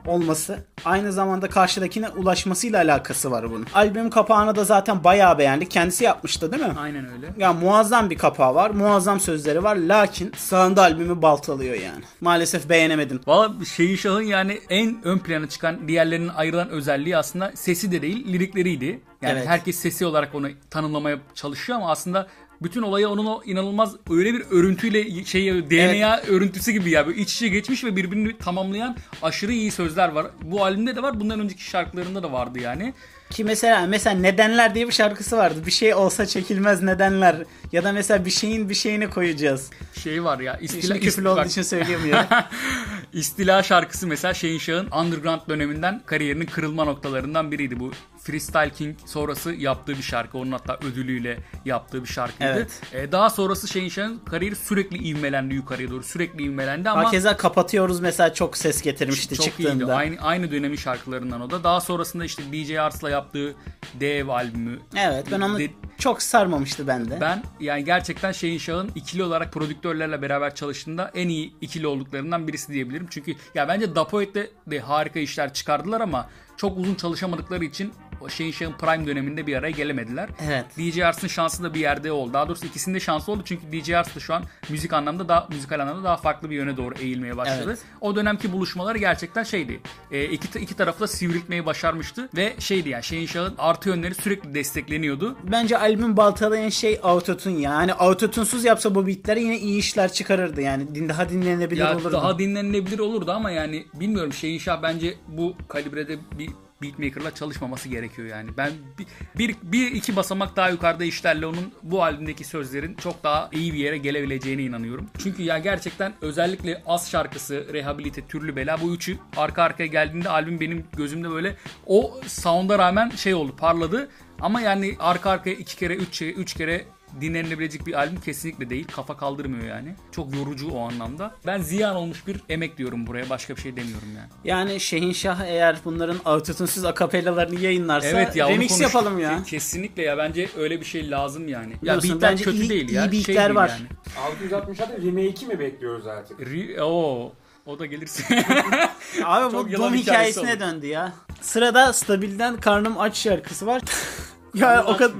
olması 0.07 0.59
aynı 0.85 1.13
zamanda 1.13 1.49
karşıdakine 1.51 2.09
ulaşmasıyla 2.09 2.79
alakası 2.83 3.31
var 3.31 3.51
bunun. 3.51 3.67
Albüm 3.75 4.11
kapağını 4.11 4.57
da 4.57 4.65
zaten 4.65 5.05
bayağı 5.05 5.39
beğendik. 5.39 5.71
Kendisi 5.71 6.05
yapmıştı 6.05 6.53
değil 6.53 6.63
mi? 6.63 6.75
Aynen 6.79 7.13
öyle. 7.13 7.35
Ya 7.39 7.53
muazzam 7.53 8.11
bir 8.11 8.19
kapağı 8.19 8.55
var, 8.55 8.71
muazzam 8.71 9.21
sözleri 9.21 9.63
var. 9.63 9.77
Lakin 9.77 10.33
sağında 10.37 10.83
albümü 10.83 11.23
baltalıyor 11.23 11.75
yani. 11.75 12.05
Maalesef 12.21 12.69
beğenemedim. 12.69 13.21
Valla 13.27 13.53
şeyin 13.77 13.97
şahın 13.97 14.23
yani 14.23 14.61
en 14.71 15.04
ön 15.05 15.19
plana 15.19 15.49
çıkan 15.49 15.89
diğerlerinin 15.89 16.29
ayrılan 16.29 16.69
özelliği 16.69 17.17
aslında 17.17 17.53
sesi 17.55 17.93
de 17.93 18.03
değil 18.03 18.33
lirikleriydi. 18.33 19.01
Yani 19.23 19.39
Evet. 19.39 19.49
herkes 19.49 19.77
sesi 19.79 20.07
olarak 20.07 20.35
onu 20.35 20.49
tanımlamaya 20.71 21.19
çalışıyor 21.35 21.79
ama 21.79 21.91
aslında 21.91 22.27
bütün 22.63 22.83
olaya 22.83 23.09
onun 23.09 23.27
o 23.27 23.43
inanılmaz 23.45 23.97
öyle 24.11 24.35
bir 24.35 24.45
örüntüyle 24.51 25.25
şey 25.25 25.71
DNA 25.71 26.21
örüntüsü 26.21 26.73
gibi 26.73 26.91
ya 26.91 27.07
böyle 27.07 27.21
iç 27.21 27.35
içe 27.35 27.49
geçmiş 27.49 27.85
ve 27.85 27.97
birbirini 27.97 28.39
tamamlayan 28.39 28.97
aşırı 29.23 29.53
iyi 29.53 29.71
sözler 29.71 30.09
var. 30.09 30.27
Bu 30.43 30.65
albümde 30.65 30.97
de 30.97 31.03
var. 31.03 31.21
Bundan 31.21 31.41
önceki 31.41 31.65
şarkılarında 31.65 32.23
da 32.23 32.33
vardı 32.33 32.59
yani. 32.61 32.95
Ki 33.31 33.45
mesela 33.45 33.87
mesela 33.87 34.17
nedenler 34.17 34.75
diye 34.75 34.87
bir 34.87 34.93
şarkısı 34.93 35.37
vardı. 35.37 35.59
Bir 35.67 35.71
şey 35.71 35.95
olsa 35.95 36.27
çekilmez 36.27 36.83
nedenler 36.83 37.37
ya 37.73 37.85
da 37.85 37.93
mesela 37.93 38.25
bir 38.25 38.31
şeyin 38.31 38.69
bir 38.69 38.75
şeyine 38.75 39.11
koyacağız. 39.11 39.71
Şey 40.03 40.25
var 40.25 40.41
ya 40.41 40.57
istila, 40.57 40.99
küfürlü 40.99 41.29
olduğu 41.29 41.45
için 41.45 41.63
söyleyemiyorum. 41.63 42.27
İstila 43.15 43.63
şarkısı 43.63 44.07
mesela 44.07 44.35
Şeyin 44.35 44.59
Şah'ın 44.59 44.91
underground 44.91 45.41
döneminden 45.49 46.03
kariyerinin 46.07 46.47
kırılma 46.47 46.85
noktalarından 46.85 47.53
biriydi. 47.53 47.81
Bu 47.81 47.93
Freestyle 48.25 48.71
King 48.71 48.97
sonrası 49.07 49.53
yaptığı 49.53 49.93
bir 49.93 50.03
şarkı. 50.03 50.39
Onun 50.39 50.53
hatta 50.53 50.79
ödülüyle 50.87 51.39
yaptığı 51.65 52.03
bir 52.03 52.09
şarkıydı. 52.09 52.51
Evet. 52.53 52.81
Ee, 52.93 53.13
daha 53.13 53.31
sonrası 53.31 53.69
Şeyin 53.69 53.89
Şah'ın 53.89 54.19
kariyeri 54.19 54.57
sürekli 54.57 55.09
ivmelendi 55.09 55.55
yukarıya 55.55 55.91
doğru. 55.91 56.03
Sürekli 56.03 56.43
ivmelendi 56.45 56.91
ama 56.91 57.05
Hakeza 57.05 57.37
kapatıyoruz 57.37 58.01
mesela 58.01 58.35
çok 58.35 58.57
ses 58.57 58.83
getirmişti 58.83 59.35
çok 59.35 59.45
çıktığında. 59.45 59.73
iyiydi. 59.85 59.93
Aynı, 59.93 60.17
aynı 60.21 60.51
dönemin 60.51 60.77
şarkılarından 60.77 61.41
o 61.41 61.51
da. 61.51 61.65
Daha 61.65 61.81
sonrasında 61.81 62.25
işte 62.25 62.43
DJ 62.53 62.71
Ars'la 62.71 63.11
yaptığı 63.11 63.55
Dev 64.01 64.29
albümü. 64.29 64.79
Evet 64.97 65.27
ben 65.33 65.41
onu 65.41 65.59
De- 65.59 65.71
çok 65.99 66.23
sarmamıştı 66.23 66.87
bende. 66.87 67.21
Ben 67.21 67.43
yani 67.61 67.85
gerçekten 67.85 68.33
Şeyin 68.33 68.59
Şah'ın 68.59 68.91
ikili 68.95 69.23
olarak 69.23 69.53
prodüktörlerle 69.53 70.23
beraber 70.23 70.55
çalıştığında 70.55 71.11
en 71.15 71.29
iyi 71.29 71.55
ikili 71.61 71.87
olduklarından 71.87 72.49
birisi 72.49 72.73
diyebilirim. 72.73 73.07
Çünkü 73.11 73.35
ya 73.55 73.69
bence 73.69 73.95
Dapoet'te 73.95 74.51
de 74.67 74.81
harika 74.81 75.19
işler 75.21 75.53
çıkardılar 75.55 76.01
ama 76.01 76.29
çok 76.57 76.79
uzun 76.79 76.95
çalışamadıkları 76.95 77.65
için 77.65 77.93
Şeyin 78.29 78.53
Şah'ın 78.53 78.73
prime 78.73 79.07
döneminde 79.07 79.47
bir 79.47 79.57
araya 79.57 79.71
gelemediler. 79.71 80.29
Evet. 80.47 80.65
DJ 80.79 80.99
Ars'ın 80.99 81.29
şansı 81.29 81.63
da 81.63 81.75
bir 81.75 81.81
yerde 81.81 82.13
oldu. 82.13 82.33
Daha 82.33 82.49
doğrusu 82.49 82.67
ikisinde 82.67 83.01
şansı 83.01 83.33
oldu 83.33 83.43
çünkü 83.45 83.63
DJ 83.73 83.91
Ars 83.91 84.17
da 84.17 84.21
şu 84.21 84.35
an 84.35 84.43
müzik 84.69 84.93
anlamda 84.93 85.29
daha 85.29 85.47
müzikal 85.51 85.81
anlamda 85.81 86.05
daha 86.05 86.17
farklı 86.17 86.51
bir 86.51 86.57
yöne 86.57 86.77
doğru 86.77 86.95
eğilmeye 87.01 87.37
başladı. 87.37 87.63
Evet. 87.67 87.79
O 88.01 88.17
dönemki 88.17 88.53
buluşmalar 88.53 88.95
gerçekten 88.95 89.43
şeydi. 89.43 89.81
E, 90.11 90.25
iki, 90.25 90.59
iki 90.59 90.77
tarafı 90.77 91.01
da 91.01 91.07
sivriltmeyi 91.07 91.67
başarmıştı 91.67 92.29
ve 92.37 92.55
şeydi 92.59 92.89
yani 92.89 93.05
Şeyin 93.05 93.27
Şah'ın 93.27 93.55
artı 93.59 93.89
yönleri 93.89 94.15
sürekli 94.15 94.55
destekleniyordu. 94.55 95.37
Bence 95.53 95.79
albüm 95.79 96.17
baltalayan 96.17 96.69
şey 96.69 97.01
autotune 97.03 97.61
ya. 97.61 97.73
Yani 97.73 97.93
autotune'suz 97.93 98.65
yapsa 98.65 98.95
bu 98.95 99.07
beatleri 99.07 99.43
yine 99.43 99.59
iyi 99.59 99.79
işler 99.79 100.13
çıkarırdı 100.13 100.61
yani. 100.61 100.95
Din, 100.95 101.09
daha 101.09 101.29
dinlenebilir 101.29 101.81
Ya 101.81 101.97
olurdu. 101.97 102.13
daha 102.13 102.39
dinlenilebilir 102.39 102.99
olurdu 102.99 103.33
ama 103.33 103.51
yani 103.51 103.87
bilmiyorum 103.95 104.33
Şeyin 104.33 104.59
Şah 104.59 104.83
bence 104.83 105.15
bu 105.29 105.55
kalibrede 105.69 106.19
bir 106.39 106.44
beatmaker'la 106.83 107.35
çalışmaması 107.35 107.89
gerekiyor 107.89 108.29
yani. 108.29 108.51
Ben 108.57 108.73
bir, 108.99 109.07
bir, 109.39 109.57
bir 109.63 109.93
iki 109.93 110.17
basamak 110.17 110.57
daha 110.57 110.69
yukarıda 110.71 111.05
işlerle 111.05 111.47
onun 111.47 111.73
bu 111.83 112.03
albümdeki 112.03 112.45
sözlerin 112.45 112.95
çok 112.95 113.25
daha 113.25 113.49
iyi 113.53 113.73
bir 113.73 113.79
yere 113.79 113.99
gelebileceğine 113.99 114.63
inanıyorum. 114.63 115.07
Çünkü 115.19 115.43
ya 115.43 115.59
gerçekten 115.59 116.13
özellikle 116.21 116.83
Az 116.87 117.11
şarkısı, 117.11 117.67
Rehabilite, 117.73 118.27
Türlü 118.27 118.57
Bela 118.57 118.81
bu 118.81 118.95
üçü 118.95 119.19
arka 119.37 119.63
arkaya 119.63 119.87
geldiğinde 119.87 120.29
albüm 120.29 120.61
benim 120.61 120.85
gözümde 120.97 121.31
böyle 121.31 121.57
o 121.87 122.21
sound'a 122.27 122.79
rağmen 122.79 123.11
şey 123.11 123.35
oldu 123.35 123.57
parladı. 123.57 124.09
Ama 124.41 124.61
yani 124.61 124.97
arka 124.99 125.31
arkaya 125.31 125.57
iki 125.57 125.77
kere, 125.77 125.95
üç, 125.95 126.23
üç 126.23 126.55
kere 126.55 126.85
dinlenilebilecek 127.21 127.87
bir 127.87 127.95
albüm 127.95 128.21
kesinlikle 128.21 128.71
değil. 128.71 128.87
Kafa 128.97 129.17
kaldırmıyor 129.17 129.65
yani. 129.67 129.95
Çok 130.13 130.37
yorucu 130.37 130.71
o 130.71 130.81
anlamda. 130.89 131.35
Ben 131.47 131.59
ziyan 131.59 131.97
olmuş 131.97 132.27
bir 132.27 132.41
emek 132.49 132.79
diyorum 132.79 133.07
buraya. 133.07 133.31
Başka 133.31 133.57
bir 133.57 133.61
şey 133.61 133.77
demiyorum 133.77 134.09
yani. 134.17 134.29
Yani 134.45 134.81
Şehinşah 134.81 135.41
eğer 135.47 135.77
bunların 135.85 136.17
autotune'suz 136.25 136.85
akapellalarını 136.85 137.61
yayınlarsa 137.61 138.09
Evet 138.09 138.37
ya 138.37 138.49
remix 138.49 138.81
yapalım 138.81 139.19
ya. 139.19 139.33
Ke- 139.33 139.45
Kesinlikle 139.45 140.03
ya 140.03 140.19
bence 140.19 140.49
öyle 140.59 140.81
bir 140.81 140.85
şey 140.87 141.11
lazım 141.11 141.49
yani. 141.49 141.73
Ya 141.73 141.81
Biliyorsun, 141.83 142.11
beatler 142.11 142.31
bence 142.33 142.45
kötü 142.45 142.57
iyi- 142.57 142.71
değil 142.71 142.89
iyi 142.89 142.95
ya. 142.95 143.03
beatler 143.13 143.23
şey 143.25 143.37
değil 143.37 143.55
var. 143.55 143.69
Yani. 143.69 143.87
666 144.33 145.03
remake'i 145.07 145.47
mi 145.47 145.59
bekliyoruz 145.59 146.07
artık? 146.07 146.41
Ri- 146.41 146.81
Oo, 146.81 147.33
o 147.67 147.79
da 147.79 147.87
gelirse. 147.87 148.25
Abi 149.25 149.53
Çok 149.53 149.65
bu 149.67 149.69
hikayesi 149.69 149.97
hikayesine 150.03 150.53
oldu. 150.53 150.61
döndü 150.61 150.87
ya. 150.87 151.13
Sırada 151.41 151.93
Stabil'den 151.93 152.57
Karnım 152.61 153.01
Aç 153.01 153.17
şarkısı 153.17 153.67
var. 153.67 153.83
ya 154.55 154.85
o 154.87 154.97
kadar 154.97 155.15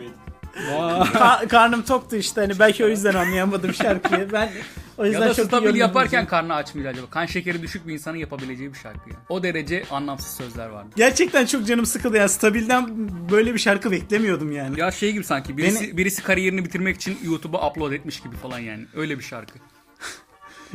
Ka- 0.57 1.49
karnım 1.49 1.83
toktu 1.83 2.17
işte 2.17 2.41
hani 2.41 2.59
belki 2.59 2.85
o 2.85 2.89
yüzden 2.89 3.15
anlayamadım 3.15 3.75
şarkıyı. 3.75 4.33
Ben 4.33 4.51
o 4.99 5.05
ya 5.05 5.11
yüzden 5.11 5.29
da 5.29 5.35
çok 5.35 5.47
stabil 5.47 5.75
yaparken 5.75 6.27
karnı 6.27 6.55
aç 6.55 6.75
mıydı 6.75 6.89
acaba? 6.89 7.07
Kan 7.11 7.27
şekeri 7.27 7.63
düşük 7.63 7.87
bir 7.87 7.93
insanın 7.93 8.17
yapabileceği 8.17 8.73
bir 8.75 8.79
şarkı 8.79 9.11
yani. 9.11 9.19
O 9.29 9.43
derece 9.43 9.85
anlamsız 9.91 10.37
sözler 10.37 10.69
vardı. 10.69 10.89
Gerçekten 10.97 11.47
çok 11.47 11.67
canım 11.67 11.87
sıkıldı 11.87 12.17
ya. 12.17 12.29
Stabil'den 12.29 13.09
böyle 13.31 13.55
bir 13.55 13.59
şarkı 13.59 13.91
beklemiyordum 13.91 14.53
yani. 14.53 14.81
Ya 14.81 14.91
şey 14.91 15.13
gibi 15.13 15.25
sanki 15.25 15.57
birisi, 15.57 15.85
Beni- 15.85 15.97
birisi 15.97 16.23
kariyerini 16.23 16.65
bitirmek 16.65 16.97
için 16.97 17.19
YouTube'a 17.25 17.71
upload 17.71 17.93
etmiş 17.93 18.21
gibi 18.21 18.37
falan 18.37 18.59
yani. 18.59 18.87
Öyle 18.95 19.19
bir 19.19 19.25
şarkı. 19.25 19.59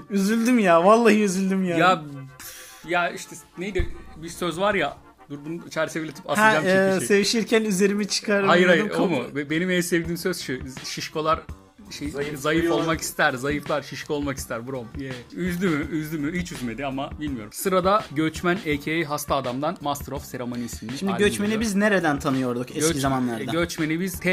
Üzüldüm 0.09 0.59
ya. 0.59 0.85
Vallahi 0.85 1.23
üzüldüm 1.23 1.63
ya. 1.65 1.77
Ya 1.77 2.01
ya 2.87 3.09
işte 3.09 3.35
neydi 3.57 3.95
bir 4.15 4.29
söz 4.29 4.59
var 4.59 4.75
ya 4.75 4.97
dur 5.29 5.39
bunu 5.45 5.69
çerçeveletip 5.69 6.25
ha, 6.25 6.31
asacağım 6.31 6.65
e, 6.67 6.91
çünkü 6.93 6.99
şey. 6.99 7.07
sevişirken 7.07 7.63
üzerimi 7.63 8.07
çıkarmıyordum. 8.07 8.49
Hayır 8.49 8.67
hayır 8.67 8.89
o 8.89 9.07
mu? 9.07 9.35
Be- 9.35 9.49
Benim 9.49 9.69
en 9.71 9.81
sevdiğim 9.81 10.17
söz 10.17 10.39
şu. 10.41 10.59
Şişkolar 10.85 11.39
şey, 11.89 12.09
Zayıf 12.09 12.39
zayıf, 12.39 12.71
olmak 12.71 13.01
ister. 13.01 13.33
Zayıflar 13.33 13.81
şişko 13.81 14.13
olmak 14.13 14.37
ister 14.37 14.67
bro. 14.67 14.85
Yeah. 14.99 15.15
Üzdü 15.33 15.69
mü? 15.69 15.87
Üzdü 15.91 16.17
mü? 16.17 16.39
Hiç 16.39 16.51
üzmedi 16.51 16.85
ama 16.85 17.09
bilmiyorum. 17.19 17.49
Sırada 17.53 18.03
Göçmen 18.11 18.55
a.k.a. 18.55 19.09
Hasta 19.09 19.35
Adam'dan 19.35 19.77
Master 19.81 20.11
of 20.11 20.31
Ceremony 20.31 20.65
isimli 20.65 20.97
Şimdi 20.97 21.17
göçmeni 21.17 21.47
geliyor. 21.47 21.61
biz 21.61 21.75
nereden 21.75 22.19
tanıyorduk 22.19 22.75
eski 22.77 22.93
Göç- 22.93 23.01
zamanlarda? 23.01 23.43
Göçmeni 23.51 23.99
biz 23.99 24.19
te 24.19 24.31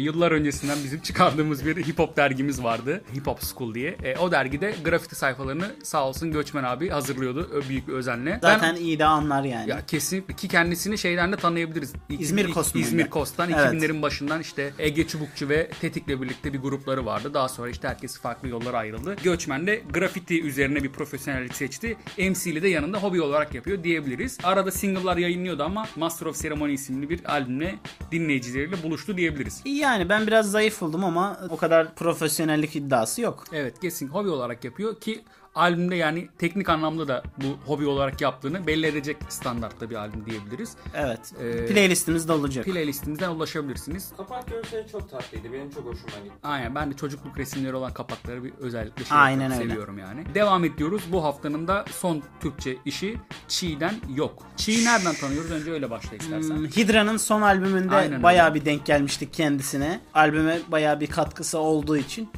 yıllar 0.00 0.32
öncesinden 0.32 0.78
bizim 0.84 1.00
çıkardığımız 1.00 1.66
bir 1.66 1.76
hip 1.86 1.98
hop 1.98 2.16
dergimiz 2.16 2.62
vardı. 2.62 3.02
Hip 3.14 3.26
Hop 3.26 3.38
School 3.44 3.74
diye. 3.74 3.96
E, 4.04 4.16
o 4.18 4.30
dergide 4.32 4.74
grafiti 4.84 5.14
sayfalarını 5.14 5.66
sağ 5.82 6.08
olsun 6.08 6.32
Göçmen 6.32 6.64
abi 6.64 6.88
hazırlıyordu 6.88 7.48
ö- 7.52 7.68
büyük 7.68 7.88
bir 7.88 7.92
özenle. 7.92 8.30
Ben- 8.42 8.54
Zaten 8.54 8.76
iyi 8.76 8.98
de 8.98 9.04
anlar 9.04 9.42
yani. 9.44 9.70
ya 9.70 9.86
kesinlikle 9.86 10.34
ki 10.36 10.48
kendisini 10.48 10.98
şeyden 10.98 11.32
de 11.32 11.36
tanıyabiliriz. 11.36 11.92
İki- 12.08 12.22
İzmir 12.22 12.50
Kostum'unda. 12.50 12.88
İzmir 12.88 13.10
Kost'tan 13.10 13.50
Evet. 13.50 13.60
2000'lerin 13.60 14.02
başından 14.02 14.40
işte 14.40 14.72
Ege 14.78 15.06
Çubukçu 15.06 15.48
ve 15.48 15.70
Tetik'le 15.80 16.08
birlikte 16.08 16.37
bir 16.44 16.58
grupları 16.58 17.06
vardı. 17.06 17.34
Daha 17.34 17.48
sonra 17.48 17.70
işte 17.70 17.88
herkes 17.88 18.20
farklı 18.20 18.48
yollara 18.48 18.78
ayrıldı. 18.78 19.16
Göçmen 19.22 19.66
de 19.66 19.82
grafiti 19.92 20.42
üzerine 20.42 20.82
bir 20.82 20.92
profesyonellik 20.92 21.54
seçti. 21.54 21.96
MC'li 22.18 22.62
de 22.62 22.68
yanında 22.68 22.98
hobi 22.98 23.22
olarak 23.22 23.54
yapıyor 23.54 23.84
diyebiliriz. 23.84 24.38
Arada 24.42 24.70
single'lar 24.70 25.16
yayınlıyordu 25.16 25.62
ama 25.62 25.86
Master 25.96 26.26
of 26.26 26.42
Ceremony 26.42 26.74
isimli 26.74 27.10
bir 27.10 27.32
albümle 27.32 27.74
dinleyicileriyle 28.12 28.82
buluştu 28.82 29.16
diyebiliriz. 29.16 29.62
Yani 29.64 30.08
ben 30.08 30.26
biraz 30.26 30.50
zayıf 30.50 30.80
buldum 30.80 31.04
ama 31.04 31.40
o 31.50 31.56
kadar 31.56 31.94
profesyonellik 31.94 32.76
iddiası 32.76 33.20
yok. 33.20 33.44
Evet 33.52 33.80
kesin 33.80 34.08
hobi 34.08 34.28
olarak 34.28 34.64
yapıyor 34.64 35.00
ki 35.00 35.24
albümde 35.58 35.96
yani 35.96 36.28
teknik 36.38 36.68
anlamda 36.68 37.08
da 37.08 37.22
bu 37.36 37.46
hobi 37.66 37.86
olarak 37.86 38.20
yaptığını 38.20 38.66
belli 38.66 38.86
edecek 38.86 39.16
standartta 39.28 39.90
bir 39.90 39.94
albüm 39.94 40.26
diyebiliriz. 40.26 40.76
Evet. 40.94 41.32
Ee, 41.40 41.66
Playlistimizde 41.66 42.32
olacak. 42.32 42.64
Playlistimizden 42.64 43.30
ulaşabilirsiniz. 43.30 44.12
Kapak 44.16 44.48
görseli 44.48 44.88
çok 44.92 45.10
tatlıydı. 45.10 45.52
Benim 45.52 45.70
çok 45.70 45.84
hoşuma 45.84 46.24
gitti. 46.24 46.36
Aynen 46.42 46.74
ben 46.74 46.90
de 46.90 46.96
çocukluk 46.96 47.38
resimleri 47.38 47.76
olan 47.76 47.94
kapakları 47.94 48.44
bir 48.44 48.52
özellikle 48.58 49.04
şey 49.04 49.18
Aynen 49.18 49.52
öyle. 49.52 49.62
seviyorum 49.62 49.98
yani. 49.98 50.34
Devam 50.34 50.64
ediyoruz. 50.64 51.02
Bu 51.12 51.24
haftanın 51.24 51.68
da 51.68 51.84
son 51.90 52.22
Türkçe 52.40 52.76
işi 52.84 53.16
Çiğ'den 53.48 53.94
yok. 54.14 54.42
Çiğ'i 54.56 54.84
nereden 54.84 55.14
tanıyoruz? 55.14 55.50
Önce 55.50 55.70
öyle 55.72 55.90
başla 55.90 56.16
istersen. 56.16 56.56
Hmm, 56.56 56.66
Hydra'nın 56.66 57.16
son 57.16 57.42
albümünde 57.42 57.94
Aynen 57.94 58.22
bayağı 58.22 58.54
bir 58.54 58.64
denk 58.64 58.86
gelmiştik 58.86 59.32
kendisine. 59.34 60.00
Albüme 60.14 60.58
bayağı 60.68 61.00
bir 61.00 61.06
katkısı 61.06 61.58
olduğu 61.58 61.96
için 61.96 62.28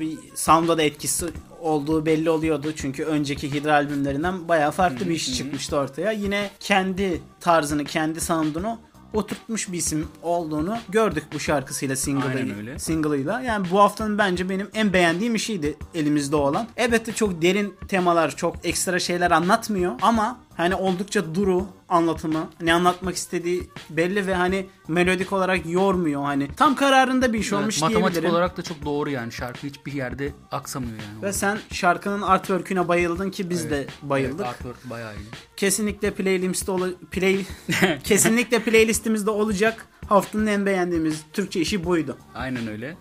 bir 0.00 0.18
sound'a 0.34 0.78
da 0.78 0.82
etkisi 0.82 1.26
olduğu 1.60 2.06
belli 2.06 2.30
oluyordu. 2.30 2.72
Çünkü 2.76 3.04
önceki 3.04 3.52
Hydra 3.52 3.74
albümlerinden 3.74 4.48
bayağı 4.48 4.70
farklı 4.70 5.08
bir 5.08 5.14
iş 5.14 5.36
çıkmıştı 5.36 5.76
ortaya. 5.76 6.12
Yine 6.12 6.50
kendi 6.60 7.20
tarzını, 7.40 7.84
kendi 7.84 8.20
sound'unu 8.20 8.78
oturtmuş 9.12 9.72
bir 9.72 9.78
isim 9.78 10.08
olduğunu 10.22 10.78
gördük 10.88 11.24
bu 11.32 11.40
şarkısıyla 11.40 11.96
single'ıyla. 11.96 12.78
single'ıyla. 12.78 13.40
Yani 13.40 13.66
bu 13.70 13.80
haftanın 13.80 14.18
bence 14.18 14.48
benim 14.48 14.68
en 14.74 14.92
beğendiğim 14.92 15.34
işiydi 15.34 15.76
elimizde 15.94 16.36
olan. 16.36 16.66
Elbette 16.76 17.12
çok 17.12 17.42
derin 17.42 17.74
temalar, 17.88 18.36
çok 18.36 18.66
ekstra 18.66 18.98
şeyler 18.98 19.30
anlatmıyor 19.30 19.92
ama 20.02 20.38
hani 20.58 20.74
oldukça 20.74 21.34
duru 21.34 21.66
anlatımı, 21.88 22.50
ne 22.60 22.74
anlatmak 22.74 23.14
istediği 23.16 23.70
belli 23.90 24.26
ve 24.26 24.34
hani 24.34 24.66
melodik 24.88 25.32
olarak 25.32 25.66
yormuyor 25.66 26.24
hani. 26.24 26.48
Tam 26.56 26.74
kararında 26.74 27.32
bir 27.32 27.38
iş 27.38 27.52
Evet, 27.52 27.62
olmuş 27.62 27.80
matematik 27.80 28.12
diyebilirim. 28.12 28.30
olarak 28.34 28.56
da 28.56 28.62
çok 28.62 28.84
doğru 28.84 29.10
yani. 29.10 29.32
Şarkı 29.32 29.66
hiçbir 29.66 29.92
yerde 29.92 30.32
aksamıyor 30.50 30.92
yani. 30.92 31.22
Ve 31.22 31.32
sen 31.32 31.58
şarkının 31.72 32.22
artwork'üne 32.22 32.88
bayıldın 32.88 33.30
ki 33.30 33.50
biz 33.50 33.70
de 33.70 33.86
bayıldık. 34.02 34.40
Evet, 34.40 34.48
artwork 34.50 34.90
bayağı 34.90 35.14
iyi. 35.14 35.28
Kesinlikle 35.56 36.10
playlistimizde 36.10 36.70
ol- 36.70 36.94
play 37.10 37.44
kesinlikle 38.04 38.58
playlistimizde 38.62 39.30
olacak. 39.30 39.86
Haftanın 40.08 40.46
en 40.46 40.66
beğendiğimiz 40.66 41.22
Türkçe 41.32 41.60
işi 41.60 41.84
buydu. 41.84 42.18
Aynen 42.34 42.66
öyle. 42.68 42.96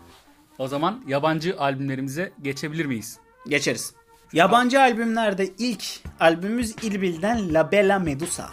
O 0.58 0.68
zaman 0.68 1.04
yabancı 1.08 1.60
albümlerimize 1.60 2.32
geçebilir 2.42 2.86
miyiz? 2.86 3.18
Geçeriz. 3.48 3.94
Yabancı 4.34 4.82
albümlerde 4.82 5.50
ilk 5.58 5.84
albümümüz 6.20 6.76
İlbil'den 6.82 7.54
La 7.54 7.72
Bella 7.72 8.00
Medusa. 8.00 8.50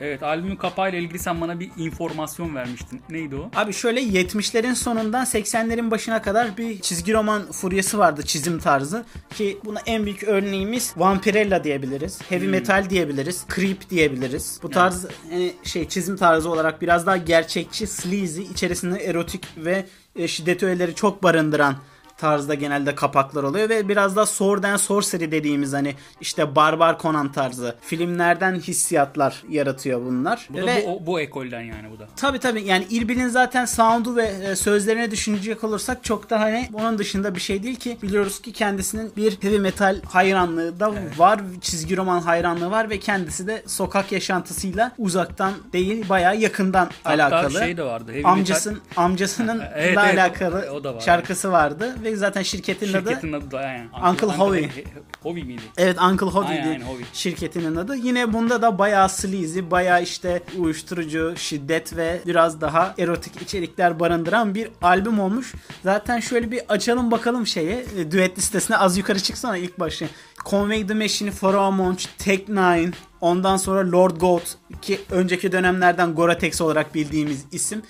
Evet 0.00 0.22
albümün 0.22 0.56
kapağıyla 0.56 0.98
ilgili 0.98 1.18
sen 1.18 1.40
bana 1.40 1.60
bir 1.60 1.70
informasyon 1.76 2.54
vermiştin. 2.54 3.02
Neydi 3.10 3.36
o? 3.36 3.50
Abi 3.56 3.72
şöyle 3.72 4.00
70'lerin 4.02 4.74
sonundan 4.74 5.24
80'lerin 5.24 5.90
başına 5.90 6.22
kadar 6.22 6.56
bir 6.56 6.80
çizgi 6.80 7.12
roman 7.12 7.52
furyası 7.52 7.98
vardı 7.98 8.22
çizim 8.26 8.58
tarzı. 8.58 9.04
Ki 9.34 9.58
buna 9.64 9.80
en 9.86 10.04
büyük 10.04 10.24
örneğimiz 10.24 10.94
Vampirella 10.96 11.64
diyebiliriz. 11.64 12.20
Heavy 12.28 12.46
metal 12.46 12.90
diyebiliriz. 12.90 13.44
Creep 13.56 13.90
diyebiliriz. 13.90 14.60
Bu 14.62 14.70
tarz 14.70 15.06
hani 15.30 15.52
şey 15.62 15.88
çizim 15.88 16.16
tarzı 16.16 16.50
olarak 16.50 16.82
biraz 16.82 17.06
daha 17.06 17.16
gerçekçi, 17.16 17.86
sleazy, 17.86 18.42
içerisinde 18.42 18.98
erotik 18.98 19.44
ve 19.56 19.86
e, 20.16 20.28
şiddet 20.28 20.62
öğeleri 20.62 20.94
çok 20.94 21.22
barındıran 21.22 21.76
tarzda 22.24 22.54
genelde 22.54 22.94
kapaklar 22.94 23.42
oluyor 23.42 23.68
ve 23.68 23.88
biraz 23.88 24.16
da 24.16 24.26
Sword 24.26 24.64
and 24.64 24.78
Sorcery 24.78 25.30
dediğimiz 25.32 25.72
hani 25.72 25.94
işte 26.20 26.56
Barbar 26.56 26.98
Conan 26.98 27.32
tarzı 27.32 27.74
filmlerden 27.80 28.54
hissiyatlar 28.54 29.42
yaratıyor 29.48 30.00
bunlar. 30.00 30.46
Bu 30.50 30.56
da 30.56 30.66
ve 30.66 30.82
bu, 30.86 30.90
o- 30.92 31.06
bu 31.06 31.20
ekolden 31.20 31.60
yani 31.60 31.90
bu 31.94 31.98
da. 31.98 32.06
Tabi 32.16 32.38
tabi 32.38 32.62
yani 32.62 32.86
İlbil'in 32.90 33.28
zaten 33.28 33.64
sound'u 33.64 34.16
ve 34.16 34.24
e, 34.26 34.56
sözlerine 34.56 35.10
düşünecek 35.10 35.64
olursak 35.64 36.04
çok 36.04 36.30
da 36.30 36.40
hani 36.40 36.68
onun 36.74 36.98
dışında 36.98 37.34
bir 37.34 37.40
şey 37.40 37.62
değil 37.62 37.76
ki 37.76 37.98
biliyoruz 38.02 38.42
ki 38.42 38.52
kendisinin 38.52 39.12
bir 39.16 39.36
heavy 39.42 39.58
metal 39.58 40.00
hayranlığı 40.08 40.80
da 40.80 40.92
var 41.18 41.40
çizgi 41.60 41.96
roman 41.96 42.20
hayranlığı 42.20 42.70
var 42.70 42.90
ve 42.90 42.98
kendisi 42.98 43.46
de 43.46 43.62
sokak 43.66 44.12
yaşantısıyla 44.12 44.92
uzaktan 44.98 45.52
değil 45.72 46.08
bayağı 46.08 46.36
yakından 46.36 46.90
alakalı. 47.04 47.58
şey 47.58 47.76
de 47.76 47.82
vardı, 47.82 48.12
Amcasın 48.24 48.80
amcasının 48.96 49.62
Evet, 49.74 49.96
da 49.96 50.06
evet, 50.10 50.18
alakalı 50.18 50.70
o 50.72 50.84
da 50.84 50.94
var. 50.94 51.00
şarkısı 51.00 51.52
vardı 51.52 51.94
ve 52.04 52.13
zaten 52.16 52.42
şirketin, 52.42 52.92
adı 52.92 53.08
Şirketin 53.08 53.32
adı 53.32 53.50
da 53.50 53.62
yani. 53.62 53.88
Uncle 54.10 54.26
Howie. 54.26 54.70
Howie 55.22 55.44
miydi? 55.44 55.62
Evet 55.76 55.98
Uncle 56.02 56.26
Howie 56.26 56.48
Aynen, 56.50 56.68
aynen, 56.68 56.86
Howie. 56.86 57.06
şirketinin 57.12 57.76
adı. 57.76 57.96
Yine 57.96 58.32
bunda 58.32 58.62
da 58.62 58.78
bayağı 58.78 59.08
sleazy, 59.08 59.60
bayağı 59.70 60.02
işte 60.02 60.42
uyuşturucu, 60.58 61.34
şiddet 61.36 61.96
ve 61.96 62.20
biraz 62.26 62.60
daha 62.60 62.94
erotik 62.98 63.42
içerikler 63.42 64.00
barındıran 64.00 64.54
bir 64.54 64.68
albüm 64.82 65.20
olmuş. 65.20 65.52
Zaten 65.82 66.20
şöyle 66.20 66.50
bir 66.50 66.60
açalım 66.68 67.10
bakalım 67.10 67.46
şeye. 67.46 67.84
e, 67.98 68.10
Düet 68.10 68.38
listesine 68.38 68.76
az 68.76 68.98
yukarı 68.98 69.20
çıksana 69.20 69.56
ilk 69.56 69.80
başı. 69.80 70.08
Conway 70.46 70.86
the 70.86 70.94
Machine, 70.94 71.30
Pheromone, 71.30 71.96
Tech 72.18 72.48
Nine, 72.48 72.90
ondan 73.20 73.56
sonra 73.56 73.92
Lord 73.92 74.16
Goat 74.16 74.56
ki 74.82 75.00
önceki 75.10 75.52
dönemlerden 75.52 76.14
Goratex 76.14 76.60
olarak 76.60 76.94
bildiğimiz 76.94 77.44
isim 77.52 77.82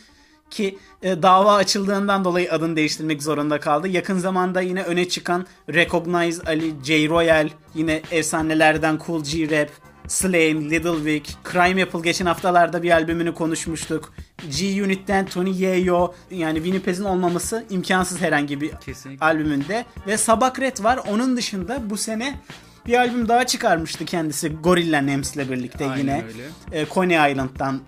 ki 0.50 0.78
e, 1.02 1.22
dava 1.22 1.54
açıldığından 1.54 2.24
dolayı 2.24 2.52
adını 2.52 2.76
değiştirmek 2.76 3.22
zorunda 3.22 3.60
kaldı. 3.60 3.88
Yakın 3.88 4.18
zamanda 4.18 4.60
yine 4.60 4.82
öne 4.82 5.08
çıkan 5.08 5.46
Recognize 5.74 6.42
Ali, 6.46 6.74
J. 6.84 7.08
Royal, 7.08 7.48
yine 7.74 8.02
efsanelerden 8.10 8.98
Cool 9.06 9.24
G 9.24 9.60
Rap, 9.60 9.70
Slain, 10.08 10.70
Little 10.70 11.04
Vic, 11.04 11.30
Crime 11.52 11.82
Apple 11.82 12.00
geçen 12.00 12.26
haftalarda 12.26 12.82
bir 12.82 12.90
albümünü 12.90 13.34
konuşmuştuk. 13.34 14.14
G 14.58 14.84
Unit'ten 14.84 15.26
Tony 15.26 15.62
Yayo 15.62 16.12
yani 16.30 16.56
Winnipeg'in 16.56 17.04
olmaması 17.04 17.64
imkansız 17.70 18.20
herhangi 18.20 18.60
bir 18.60 18.70
Kesinlikle. 18.84 19.26
albümünde. 19.26 19.84
Ve 20.06 20.16
Sabak 20.16 20.60
Red 20.60 20.84
var. 20.84 21.00
Onun 21.08 21.36
dışında 21.36 21.90
bu 21.90 21.96
sene 21.96 22.40
bir 22.86 22.94
albüm 22.98 23.28
daha 23.28 23.46
çıkarmıştı 23.46 24.04
kendisi 24.04 24.48
Gorilla 24.48 25.06
Names'le 25.06 25.36
birlikte 25.50 25.86
Aynen 25.86 25.98
yine. 25.98 26.24
öyle. 26.72 26.80
E, 26.80 26.86
Coney 26.94 27.32
Island'dan 27.32 27.80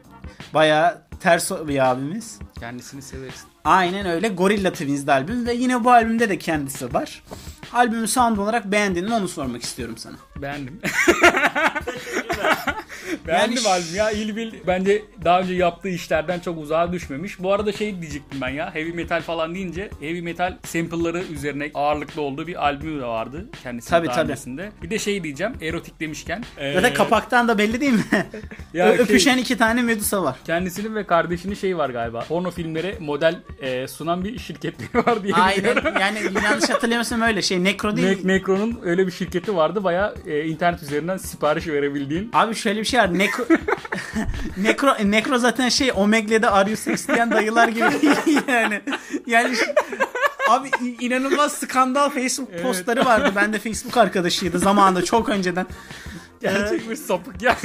bayağı 0.54 1.05
ters 1.20 1.50
bir 1.50 1.90
abimiz. 1.90 2.38
Kendisini 2.60 3.02
severiz. 3.02 3.44
Aynen 3.66 4.06
öyle. 4.06 4.28
Gorilla 4.28 4.72
Twins'de 4.72 5.12
albüm 5.12 5.46
ve 5.46 5.54
yine 5.54 5.84
bu 5.84 5.90
albümde 5.90 6.28
de 6.28 6.38
kendisi 6.38 6.94
var. 6.94 7.22
Albümü 7.72 8.08
sound 8.08 8.36
olarak 8.38 8.64
beğendin 8.72 9.04
mi 9.04 9.14
onu 9.14 9.28
sormak 9.28 9.62
istiyorum 9.62 9.96
sana. 9.98 10.16
Beğendim. 10.36 10.80
Beğendim 13.26 13.56
Yani- 13.56 13.68
albüm 13.68 13.94
ya. 13.96 14.10
İlbil 14.10 14.52
bence 14.66 15.02
daha 15.24 15.40
önce 15.40 15.54
yaptığı 15.54 15.88
işlerden 15.88 16.40
çok 16.40 16.58
uzağa 16.58 16.92
düşmemiş. 16.92 17.38
Bu 17.42 17.52
arada 17.52 17.72
şey 17.72 18.00
diyecektim 18.02 18.40
ben 18.40 18.48
ya. 18.48 18.74
Heavy 18.74 18.92
metal 18.92 19.22
falan 19.22 19.54
deyince 19.54 19.90
heavy 20.00 20.20
metal 20.20 20.56
sample'ları 20.64 21.22
üzerine 21.22 21.70
ağırlıklı 21.74 22.22
olduğu 22.22 22.46
bir 22.46 22.64
albümü 22.66 23.00
de 23.00 23.06
vardı 23.06 23.46
kendisinin 23.62 23.90
Tabii, 23.90 24.06
daha 24.06 24.16
tabii. 24.16 24.30
öncesinde. 24.30 24.72
Bir 24.82 24.90
de 24.90 24.98
şey 24.98 25.22
diyeceğim 25.24 25.52
erotik 25.62 26.00
demişken. 26.00 26.44
Zaten 26.74 26.90
ee, 26.90 26.94
kapaktan 26.94 27.48
da 27.48 27.58
belli 27.58 27.80
değil 27.80 27.92
mi? 27.92 28.02
Ya 28.74 28.88
şey- 28.88 28.98
Öpüşen 28.98 29.38
iki 29.38 29.58
tane 29.58 29.82
Medusa 29.82 30.22
var. 30.22 30.36
Kendisinin 30.46 30.94
ve 30.94 31.06
kardeşinin 31.06 31.54
şey 31.54 31.78
var 31.78 31.90
galiba. 31.90 32.20
Porno 32.28 32.50
filmlere 32.50 32.96
model 33.00 33.40
e, 33.60 33.88
sunan 33.88 34.24
bir 34.24 34.38
şirketleri 34.38 35.06
var 35.06 35.22
diye 35.22 35.34
biliyorum. 35.34 35.82
Aynen 35.94 36.00
yani 36.00 36.18
yanlış 36.44 36.70
hatırlamıyorsam 36.70 37.22
öyle 37.22 37.42
şey 37.42 37.64
Necro 37.64 37.96
değil. 37.96 38.18
Ne- 38.24 38.34
Necro'nun 38.34 38.80
öyle 38.84 39.06
bir 39.06 39.12
şirketi 39.12 39.56
vardı. 39.56 39.84
Baya 39.84 40.14
internet 40.44 40.82
üzerinden 40.82 41.16
sipariş 41.16 41.66
verebildiğin. 41.66 42.30
Abi 42.32 42.54
şöyle 42.54 42.80
bir 42.80 42.84
şey 42.84 43.00
var. 43.00 43.18
Necro, 43.18 43.44
Necro, 44.56 44.94
Necro 45.10 45.38
zaten 45.38 45.68
şey 45.68 45.92
Omegle'de 45.94 46.50
arıyorsa 46.50 46.92
isteyen 46.92 47.30
dayılar 47.30 47.68
gibi 47.68 47.84
yani. 48.48 48.80
Yani 49.26 49.56
Abi 50.48 50.70
inanılmaz 51.00 51.52
skandal 51.52 52.10
Facebook 52.10 52.62
postları 52.62 53.04
vardı. 53.04 53.32
Ben 53.36 53.52
de 53.52 53.58
Facebook 53.58 53.96
arkadaşıydı 53.96 54.58
zamanında 54.58 55.04
çok 55.04 55.28
önceden. 55.28 55.66
Gerçek 56.40 56.90
bir 56.90 56.96
sapık 56.96 57.42
yani. 57.42 57.56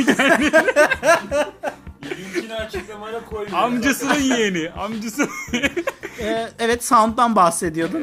Linkini 2.17 2.55
açıklamaya 2.55 3.25
koyuyorum. 3.25 3.55
amcasının 3.55 4.19
yeğeni. 4.19 4.69
Amcası. 4.71 5.27
Ee, 6.19 6.47
evet 6.59 6.83
Sound'dan 6.85 7.35
bahsediyordum. 7.35 8.01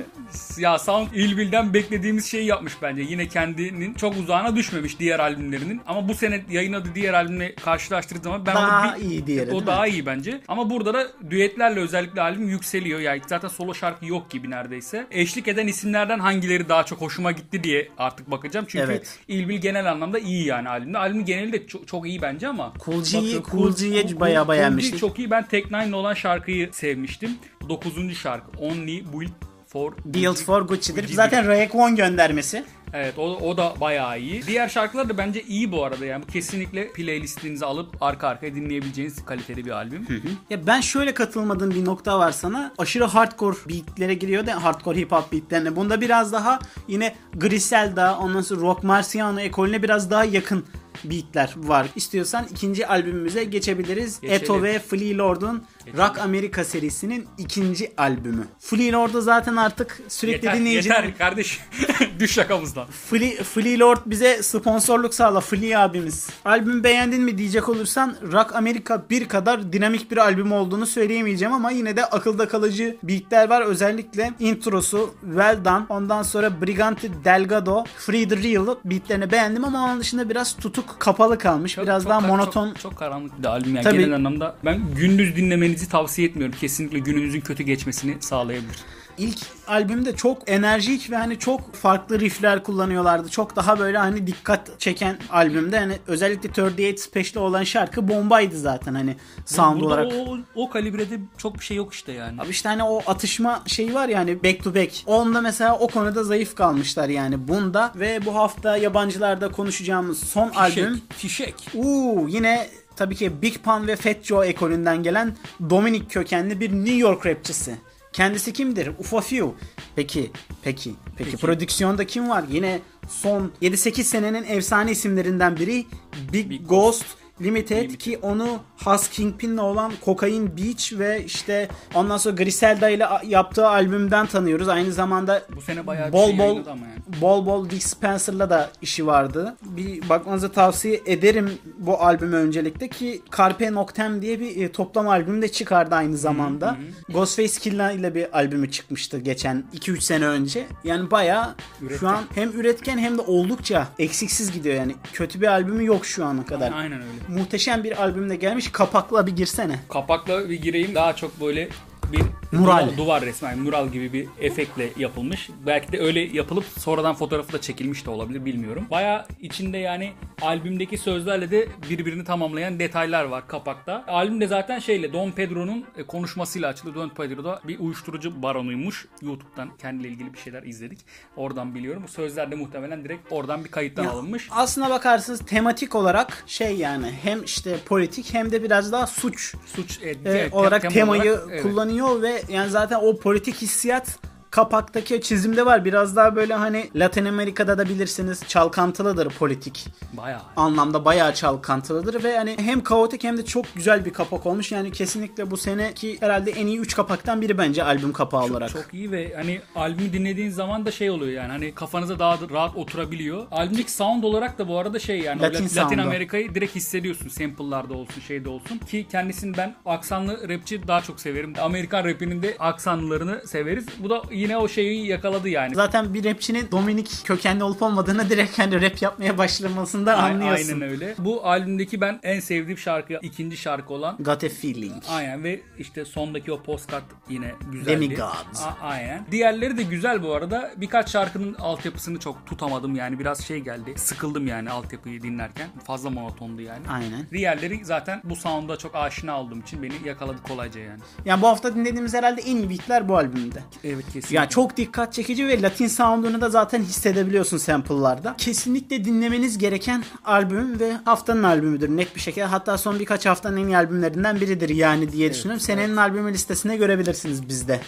ya 0.59 0.79
Sound 0.79 1.09
İlbil'den 1.15 1.75
beklediğimiz 1.75 2.27
şeyi 2.27 2.47
yapmış 2.47 2.73
bence. 2.83 3.03
Yine 3.03 3.29
kendinin 3.29 3.95
çok 3.95 4.17
uzağına 4.17 4.57
düşmemiş 4.57 4.99
diğer 4.99 5.19
albümlerinin. 5.19 5.81
Ama 5.87 6.09
bu 6.09 6.15
sene 6.15 6.45
yayınladığı 6.51 6.95
diğer 6.95 7.15
albümle 7.15 7.55
karşılaştırdığı 7.55 8.23
zaman 8.23 8.47
ben 8.47 8.55
Daha 8.55 8.97
bir- 8.97 9.05
iyi 9.05 9.27
değil 9.27 9.49
O 9.53 9.61
mi? 9.61 9.67
daha 9.67 9.87
iyi 9.87 10.07
bence. 10.07 10.41
Ama 10.49 10.71
burada 10.71 10.95
da 10.95 11.07
düetlerle 11.31 11.81
özellikle 11.81 12.21
albüm 12.21 12.49
yükseliyor. 12.49 13.01
Yani 13.01 13.21
zaten 13.27 13.49
solo 13.49 13.75
şarkı 13.75 14.07
yok 14.07 14.31
gibi 14.31 14.51
neredeyse. 14.51 15.07
Eşlik 15.11 15.49
eden 15.49 15.67
isimlerden 15.67 16.19
hangileri 16.19 16.69
daha 16.69 16.85
çok 16.85 17.01
hoşuma 17.01 17.33
gitti 17.33 17.65
diye 17.65 17.89
artık 17.99 18.31
bakacağım. 18.31 18.67
Çünkü 18.69 18.85
Evet. 18.85 19.19
İlbil 19.29 19.59
genel 19.61 19.91
anlamda 19.91 20.19
iyi 20.19 20.47
yani 20.47 20.69
albümde. 20.69 20.99
Albüm 20.99 21.25
geneli 21.25 21.53
de 21.53 21.67
çok, 21.67 21.89
çok 21.89 22.07
iyi 22.09 22.23
bence 22.23 22.49
ama. 22.49 22.73
Cool 22.85 23.03
G'yi- 23.03 23.43
Cool 23.51 24.21
bayağı 24.21 24.45
Cool 24.45 24.55
G 24.55 24.59
beğenmiştik. 24.61 25.01
çok 25.01 25.19
iyi. 25.19 25.31
Ben 25.31 25.47
Tek 25.49 25.71
Nine'le 25.71 25.93
olan 25.95 26.15
şarkıyı 26.15 26.69
sevmiştim. 26.73 27.31
9. 27.69 28.17
şarkı. 28.17 28.59
Only 28.59 29.05
Built 29.13 29.33
for 29.67 29.93
Build 30.05 30.37
for 30.37 30.63
Gucci'dir. 30.63 31.03
Gucci. 31.03 31.15
Zaten 31.15 31.47
Raekwon 31.47 31.97
göndermesi. 31.97 32.65
Evet 32.93 33.19
o, 33.19 33.23
o 33.23 33.57
da 33.57 33.75
bayağı 33.81 34.21
iyi. 34.21 34.47
Diğer 34.47 34.69
şarkılar 34.69 35.09
da 35.09 35.19
bence 35.19 35.43
iyi 35.43 35.73
bu 35.73 35.85
arada 35.85 36.07
yani. 36.07 36.27
Kesinlikle 36.27 36.93
playlistinizi 36.93 37.65
alıp 37.65 38.03
arka 38.03 38.29
arkaya 38.29 38.55
dinleyebileceğiniz 38.55 39.25
kaliteli 39.25 39.65
bir 39.65 39.71
albüm. 39.71 40.07
Ya 40.51 40.67
ben 40.67 40.81
şöyle 40.81 41.15
katılmadığım 41.15 41.71
bir 41.71 41.85
nokta 41.85 42.19
var 42.19 42.33
sana. 42.33 42.73
Aşırı 42.79 43.05
hardcore 43.05 43.57
beatlere 43.69 44.15
giriyor 44.15 44.47
da 44.47 44.65
hardcore 44.65 44.99
hip 44.99 45.13
hop 45.13 45.33
beatlerine. 45.33 45.77
Bunda 45.77 46.01
biraz 46.01 46.33
daha 46.33 46.59
yine 46.89 47.17
Griselda, 47.35 48.19
ondan 48.19 48.41
sonra 48.41 48.61
Rock 48.61 48.83
Marciano 48.85 49.41
ekolüne 49.41 49.83
biraz 49.83 50.11
daha 50.11 50.25
yakın 50.25 50.65
beatler 51.05 51.55
var. 51.57 51.87
İstiyorsan 51.97 52.47
ikinci 52.51 52.87
albümümüze 52.87 53.45
geçebiliriz. 53.45 54.21
Geçelim. 54.21 54.43
Eto 54.43 54.63
ve 54.63 54.79
Flea 54.79 55.19
Lord'un 55.19 55.65
Rock 55.97 56.19
America 56.19 56.65
serisinin 56.65 57.27
ikinci 57.39 57.93
albümü. 57.97 58.45
Flea 58.59 58.93
Lord'u 58.99 59.21
zaten 59.23 59.57
artık 59.57 60.01
sürekli 60.09 60.47
yeter, 60.47 60.61
dinleyici... 60.61 60.89
yeter 60.89 61.19
kardeş. 61.19 61.61
Düş 62.19 62.33
şakamızdan. 62.33 62.87
Flea, 63.11 63.31
Flea 63.45 63.79
Lord 63.79 63.99
bize 64.07 64.43
sponsorluk 64.43 65.15
sağla 65.15 65.41
Flea 65.41 65.81
abimiz. 65.83 66.31
Albüm 66.45 66.85
beğendin 66.85 67.23
mi 67.23 67.39
diyecek 67.39 67.69
olursan 67.69 68.17
Rock 68.33 68.55
America 68.57 69.03
bir 69.11 69.29
kadar 69.29 69.73
dinamik 69.73 70.11
bir 70.11 70.17
albüm 70.17 70.53
olduğunu 70.53 70.87
söyleyemeyeceğim 70.87 71.55
ama 71.55 71.71
yine 71.71 71.97
de 71.97 72.05
akılda 72.05 72.49
kalıcı 72.49 72.97
beatler 73.03 73.49
var. 73.51 73.63
Özellikle 73.63 74.33
introsu 74.41 75.15
Well 75.21 75.65
Done, 75.65 75.85
ondan 75.89 76.23
sonra 76.23 76.63
Brigante 76.63 77.25
Delgado, 77.25 77.85
Free 77.97 78.29
the 78.29 78.37
Real 78.37 78.77
beatlerini 78.85 79.31
beğendim 79.31 79.65
ama 79.65 79.85
onun 79.85 80.01
dışında 80.01 80.29
biraz 80.31 80.57
tutuk 80.57 80.97
kapalı 80.99 81.39
kalmış. 81.39 81.75
Çok- 81.75 81.85
biraz 81.85 82.03
çok 82.03 82.11
daha 82.11 82.21
kar- 82.21 82.29
monoton. 82.29 82.69
Çok, 82.69 82.81
çok 82.81 82.97
karanlık 82.97 83.39
bir 83.39 83.45
albüm 83.45 83.75
yani 83.75 83.85
Tabii. 83.85 83.99
genel 83.99 84.15
anlamda. 84.15 84.57
Ben 84.65 84.95
gündüz 84.97 85.37
dinlemenizi 85.37 85.78
tavsiye 85.87 86.29
etmiyorum. 86.29 86.57
Kesinlikle 86.61 86.99
gününüzün 86.99 87.41
kötü 87.41 87.63
geçmesini 87.63 88.17
sağlayabilir. 88.21 88.77
İlk 89.19 89.39
albümde 89.67 90.17
çok 90.17 90.51
enerjik 90.51 91.11
ve 91.11 91.17
hani 91.17 91.39
çok 91.39 91.75
farklı 91.75 92.21
riffler 92.21 92.63
kullanıyorlardı. 92.63 93.29
Çok 93.29 93.57
daha 93.57 93.79
böyle 93.79 93.99
hani 93.99 94.27
dikkat 94.27 94.81
çeken 94.81 95.19
albümde. 95.31 95.79
Hani 95.79 95.99
özellikle 96.07 96.49
38 96.49 97.03
Special 97.03 97.45
olan 97.45 97.65
şarkı 97.65 98.09
bombaydı 98.09 98.59
zaten 98.59 98.95
hani 98.95 99.17
sound 99.47 99.81
Burada 99.81 99.95
olarak. 99.95 100.13
o, 100.29 100.39
o 100.55 100.71
kalibrede 100.71 101.19
çok 101.39 101.59
bir 101.61 101.65
şey 101.65 101.77
yok 101.77 101.95
işte 101.95 102.13
yani. 102.13 102.41
Abi 102.41 102.51
işte 102.51 102.69
hani 102.69 102.83
o 102.83 103.03
atışma 103.07 103.63
şeyi 103.67 103.95
var 103.95 104.09
ya 104.09 104.19
hani 104.19 104.45
back 104.45 104.65
to 104.65 104.75
back. 104.75 104.93
Onda 105.07 105.41
mesela 105.41 105.79
o 105.79 105.89
konuda 105.89 106.25
zayıf 106.25 106.55
kalmışlar 106.55 107.09
yani 107.09 107.49
bunda. 107.49 107.93
Ve 107.97 108.27
bu 108.27 108.35
hafta 108.35 108.77
yabancılarda 108.77 109.53
konuşacağımız 109.53 110.19
son 110.19 110.51
albüm. 110.51 111.01
Fişek. 111.17 111.55
Uuu 111.75 112.29
yine 112.29 112.69
tabii 112.99 113.15
ki 113.15 113.43
Big 113.43 113.57
Pun 113.57 113.87
ve 113.87 113.97
Fat 113.97 114.25
Joe 114.25 114.47
ekolünden 114.47 115.03
gelen 115.03 115.37
Dominic 115.71 116.05
kökenli 116.09 116.61
bir 116.61 116.73
New 116.73 116.95
York 116.97 117.27
rapçisi. 117.27 117.75
Kendisi 118.13 118.53
kimdir? 118.53 118.91
Ufo 118.99 119.21
Few. 119.21 119.49
Peki, 119.97 120.31
peki, 120.63 120.95
peki, 121.17 121.31
Peki. 121.31 121.37
prodüksiyonda 121.37 122.07
kim 122.07 122.29
var? 122.29 122.45
Yine 122.51 122.81
son 123.09 123.53
7-8 123.63 124.03
senenin 124.03 124.45
efsane 124.45 124.91
isimlerinden 124.91 125.57
biri 125.57 125.87
Big, 126.33 126.51
Big 126.51 126.69
Ghost 126.69 127.05
Limited, 127.43 127.77
Limited. 127.77 127.99
ki 128.01 128.19
onu 128.23 128.59
Hus 128.85 129.09
Kingpin'le 129.09 129.59
olan 129.59 129.93
Cocaine 130.05 130.57
Beach 130.57 130.93
ve 130.99 131.25
işte 131.25 131.69
ondan 131.95 132.17
sonra 132.17 132.35
Griselda 132.35 132.89
ile 132.91 133.07
yaptığı 133.27 133.69
albümden 133.69 134.27
tanıyoruz. 134.27 134.69
Aynı 134.69 134.93
zamanda 134.93 135.43
Bu 135.57 135.61
sene 135.61 135.87
bayağı 135.87 136.13
bol 136.13 136.27
şey 136.29 136.39
bol 136.39 136.57
yani. 136.57 136.79
bol 137.21 137.47
bol 137.47 137.71
Dick 137.71 137.83
Spencer'la 137.83 138.51
da 138.51 138.71
işi 138.83 139.07
vardı. 139.07 139.57
Bir 139.63 140.09
bakmanızı 140.09 140.53
tavsiye 140.53 141.01
ederim 141.07 141.51
bu 141.79 142.03
albümü 142.03 142.37
öncelikle 142.37 142.89
ki 142.89 143.23
Carpe 143.39 143.73
Noctem 143.73 144.23
diye 144.23 144.41
bir 144.41 144.63
e, 144.65 144.73
toplam 144.73 145.09
albüm 145.09 145.43
de 145.43 145.49
çıkardı 145.53 145.95
aynı 145.95 146.17
zamanda. 146.17 146.77
Ghostface 147.09 147.61
Killah 147.61 147.91
ile 147.93 148.15
bir 148.15 148.39
albümü 148.39 148.71
çıkmıştı 148.71 149.19
geçen 149.19 149.65
2-3 149.75 150.01
sene 150.01 150.27
önce. 150.27 150.67
Yani 150.85 151.11
bayağı 151.11 151.55
Üretken. 151.83 151.99
şu 151.99 152.09
an 152.09 152.25
hem 152.35 152.51
üretken 152.51 152.99
hem 152.99 153.19
de 153.19 153.23
oldukça 153.23 153.89
eksiksiz 153.99 154.53
gidiyor 154.53 154.75
yani. 154.77 154.95
Kötü 155.13 155.41
bir 155.41 155.47
albümü 155.47 155.85
yok 155.85 156.07
şu 156.07 156.25
ana 156.25 156.47
kadar. 156.47 156.73
Aynen 156.73 156.99
öyle. 157.01 157.09
Muhteşem 157.29 157.85
bir 157.85 158.03
albümle 158.03 158.37
gelmiş. 158.37 158.73
Kapakla 158.73 159.27
bir 159.27 159.37
girsene. 159.37 159.81
Kapakla 159.89 160.51
bir 160.51 160.63
gireyim 160.63 160.95
daha 160.95 161.17
çok 161.17 161.41
böyle 161.41 161.69
bir 162.13 162.21
Mural. 162.53 162.87
duvar, 162.87 162.97
duvar 162.97 163.23
resmi, 163.23 163.47
yani 163.47 163.61
mural 163.61 163.89
gibi 163.89 164.13
bir 164.13 164.29
efektle 164.41 164.91
yapılmış. 164.97 165.51
Belki 165.67 165.93
de 165.93 166.01
öyle 166.01 166.21
yapılıp 166.21 166.65
sonradan 166.65 167.15
fotoğrafı 167.15 167.53
da 167.53 167.61
çekilmiş 167.61 168.07
de 168.07 168.11
olabilir 168.11 168.45
bilmiyorum. 168.45 168.87
Baya 168.91 169.27
içinde 169.41 169.79
yani 169.79 170.13
albümdeki 170.43 170.99
sözlerle 170.99 171.51
de 171.51 171.69
birbirini 171.91 172.25
tamamlayan 172.25 172.79
detaylar 172.79 173.25
var 173.25 173.49
kapakta. 173.49 174.05
Albüm 174.09 174.41
de 174.41 174.47
zaten 174.47 174.79
şeyle 174.79 175.13
Don 175.13 175.31
Pedro'nun 175.31 175.85
e, 175.97 176.03
konuşmasıyla 176.03 176.69
açıldı. 176.69 176.95
Don 176.95 177.09
Pedro 177.09 177.45
da 177.45 177.61
bir 177.65 177.79
uyuşturucu 177.79 178.43
baronuymuş. 178.43 179.07
YouTube'dan 179.23 179.77
kendiyle 179.77 180.09
ilgili 180.09 180.35
bir 180.35 180.39
şeyler 180.39 180.63
izledik. 180.63 180.99
Oradan 181.37 181.75
biliyorum. 181.75 182.03
Bu 182.05 182.09
sözler 182.09 182.51
de 182.51 182.55
muhtemelen 182.55 183.05
direkt 183.05 183.33
oradan 183.33 183.65
bir 183.65 183.71
kayıttan 183.71 184.05
Ya, 184.05 184.11
alınmış. 184.11 184.49
Aslına 184.51 184.91
bakarsanız 184.91 185.41
tematik 185.47 185.95
olarak 185.95 186.45
şey 186.47 186.77
yani 186.77 187.11
hem 187.23 187.45
işte 187.45 187.77
politik 187.87 188.35
hem 188.35 188.53
de 188.53 188.63
biraz 188.63 188.93
daha 188.93 189.07
suç 189.07 189.55
Suç 189.67 190.01
e, 190.03 190.11
e, 190.11 190.49
olarak 190.53 190.83
tema 190.83 190.95
temayı 190.95 191.33
olarak, 191.33 191.49
evet. 191.51 191.63
kullanıyor 191.63 192.23
ve 192.23 192.38
yani 192.49 192.71
zaten 192.71 192.99
o 193.03 193.17
politik 193.17 193.55
hissiyat 193.55 194.19
kapaktaki 194.51 195.21
çizimde 195.21 195.67
var. 195.67 195.85
Biraz 195.85 196.17
daha 196.17 196.37
böyle 196.37 196.55
hani 196.55 196.91
Latin 196.97 197.25
Amerika'da 197.25 197.79
da 197.79 197.89
bilirsiniz 197.89 198.43
çalkantılıdır 198.49 199.31
politik 199.31 199.87
Bayağı. 200.13 200.41
anlamda 200.57 201.05
bayağı 201.05 201.35
çalkantılıdır 201.35 202.25
ve 202.25 202.39
hani 202.39 202.57
hem 202.59 202.83
kaotik 202.83 203.25
hem 203.25 203.37
de 203.37 203.45
çok 203.45 203.75
güzel 203.75 204.05
bir 204.05 204.13
kapak 204.13 204.47
olmuş. 204.47 204.73
Yani 204.73 204.93
kesinlikle 204.93 205.51
bu 205.51 205.57
seneki 205.57 206.21
herhalde 206.21 206.51
en 206.51 206.67
iyi 206.67 206.79
3 206.79 206.97
kapaktan 206.97 207.41
biri 207.41 207.59
bence 207.59 207.85
albüm 207.85 208.13
kapağı 208.13 208.45
olarak. 208.45 208.71
Çok 208.71 208.95
iyi 208.95 209.13
ve 209.13 209.35
hani 209.37 209.61
albümü 209.77 210.13
dinlediğin 210.13 210.51
zaman 210.51 210.87
da 210.87 210.91
şey 210.91 211.11
oluyor 211.11 211.33
yani 211.33 211.53
hani 211.53 211.75
kafanıza 211.75 212.19
daha 212.19 212.41
da 212.41 212.55
rahat 212.55 212.77
oturabiliyor. 212.77 213.47
Albümdeki 213.51 213.93
sound 213.93 214.23
olarak 214.23 214.59
da 214.59 214.69
bu 214.69 214.79
arada 214.79 214.99
şey 214.99 215.21
yani 215.21 215.41
o 215.41 215.45
Latin 215.45 215.65
Latin, 215.65 215.77
Latin. 215.77 215.99
Amerika'yı 215.99 216.55
direkt 216.55 216.75
hissediyorsun 216.75 217.29
sample'larda 217.29 217.95
olsun 217.95 218.21
şeyde 218.21 218.49
olsun 218.49 218.79
ki 218.79 219.07
kendisini 219.11 219.57
ben 219.57 219.75
aksanlı 219.87 220.49
rapçi 220.49 220.89
daha 220.89 221.01
çok 221.01 221.21
severim. 221.21 221.53
Amerikan 221.63 222.05
rapinin 222.05 222.43
de 222.43 222.57
aksanlarını 222.59 223.43
severiz. 223.47 223.87
Bu 223.99 224.11
da 224.11 224.23
yine 224.39 224.57
o 224.57 224.69
şeyi 224.69 225.07
yakaladı 225.07 225.49
yani. 225.49 225.75
Zaten 225.75 226.15
bir 226.15 226.25
rapçinin 226.25 226.71
Dominik 226.71 227.11
kökenli 227.25 227.65
olup 227.65 227.83
olmadığını 227.83 228.31
direkt 228.31 228.59
hani 228.59 228.83
rap 228.83 229.03
yapmaya 229.03 229.39
başlamasından 229.39 230.19
A- 230.19 230.23
anlıyorsun. 230.23 230.73
Aynen 230.73 230.91
öyle. 230.91 231.15
Bu 231.19 231.47
albümdeki 231.47 232.01
ben 232.01 232.21
en 232.23 232.41
sevdiğim 232.41 232.79
şarkı 232.79 233.19
ikinci 233.23 233.57
şarkı 233.57 233.93
olan 233.95 234.17
Got 234.17 234.45
a 234.45 234.49
feeling. 234.49 235.03
Aynen 235.11 235.45
ve 235.45 235.61
işte 235.79 236.05
sondaki 236.05 236.53
o 236.53 236.63
postcard 236.63 237.03
yine 237.29 237.55
güzeldi. 237.73 237.91
Demigods. 237.91 238.63
A- 238.63 238.77
aynen. 238.87 239.25
Diğerleri 239.31 239.77
de 239.79 239.83
güzel 239.83 240.23
bu 240.23 240.35
arada. 240.35 240.71
Birkaç 240.77 241.11
şarkının 241.11 241.55
altyapısını 241.55 242.19
çok 242.19 242.47
tutamadım 242.47 242.97
yani 242.97 243.19
biraz 243.19 243.45
şey 243.45 243.59
geldi. 243.59 243.95
Sıkıldım 243.97 244.47
yani 244.47 244.71
altyapıyı 244.71 245.23
dinlerken. 245.23 245.69
Fazla 245.87 246.11
monotondu 246.11 246.63
yani. 246.63 246.83
Aynen. 246.91 247.27
Diğerleri 247.33 247.85
zaten 247.85 248.21
bu 248.25 248.37
sound'a 248.37 248.77
çok 248.77 248.95
aşina 248.95 249.41
olduğum 249.41 249.59
için 249.59 249.83
beni 249.83 249.95
yakaladı 250.05 250.43
kolayca 250.49 250.81
yani. 250.81 251.01
Yani 251.25 251.43
bu 251.43 251.47
hafta 251.49 251.75
dinlediğimiz 251.75 252.15
herhalde 252.15 252.41
en 252.41 252.57
iyi 252.57 252.71
beatler 252.71 253.09
bu 253.09 253.17
albümde. 253.17 253.59
Evet 253.85 254.05
kesin. 254.13 254.28
Ya 254.31 254.49
çok 254.49 254.77
dikkat 254.77 255.13
çekici 255.13 255.49
ve 255.49 255.63
Latin 255.63 255.87
sound'unu 255.87 256.41
da 256.41 256.51
zaten 256.51 256.83
hissedebiliyorsun 256.83 257.57
sample'larda. 257.59 258.35
Kesinlikle 258.39 259.05
dinlemeniz 259.05 259.59
gereken 259.59 260.05
albüm 260.25 260.81
ve 260.81 260.93
haftanın 261.05 261.43
albümüdür 261.43 261.89
net 261.89 262.15
bir 262.17 262.21
şekilde. 262.21 262.45
Hatta 262.45 262.79
son 262.79 262.99
birkaç 262.99 263.27
haftanın 263.27 263.57
en 263.57 263.67
iyi 263.67 263.77
albümlerinden 263.77 264.41
biridir 264.41 264.69
yani 264.69 265.13
diye 265.13 265.31
düşünüyorum. 265.31 265.61
Senenin 265.61 265.97
albümü 265.97 266.33
listesine 266.33 266.77
görebilirsiniz 266.77 267.49
bizde. 267.49 267.81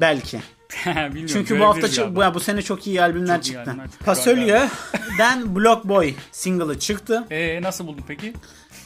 Belki. 0.00 0.40
Çünkü 1.28 1.60
bu 1.60 1.64
hafta 1.64 1.86
galiba. 1.86 2.30
bu, 2.30 2.34
bu 2.34 2.40
sene 2.40 2.62
çok 2.62 2.86
iyi 2.86 3.02
albümler 3.02 3.34
Çok 3.34 3.44
çıktı. 3.44 3.76
Fasulye'den 4.04 5.56
Block 5.56 5.84
Boy 5.84 6.14
single'ı 6.32 6.78
çıktı. 6.78 7.24
Ee, 7.30 7.62
nasıl 7.62 7.86
buldun 7.86 8.04
peki? 8.08 8.32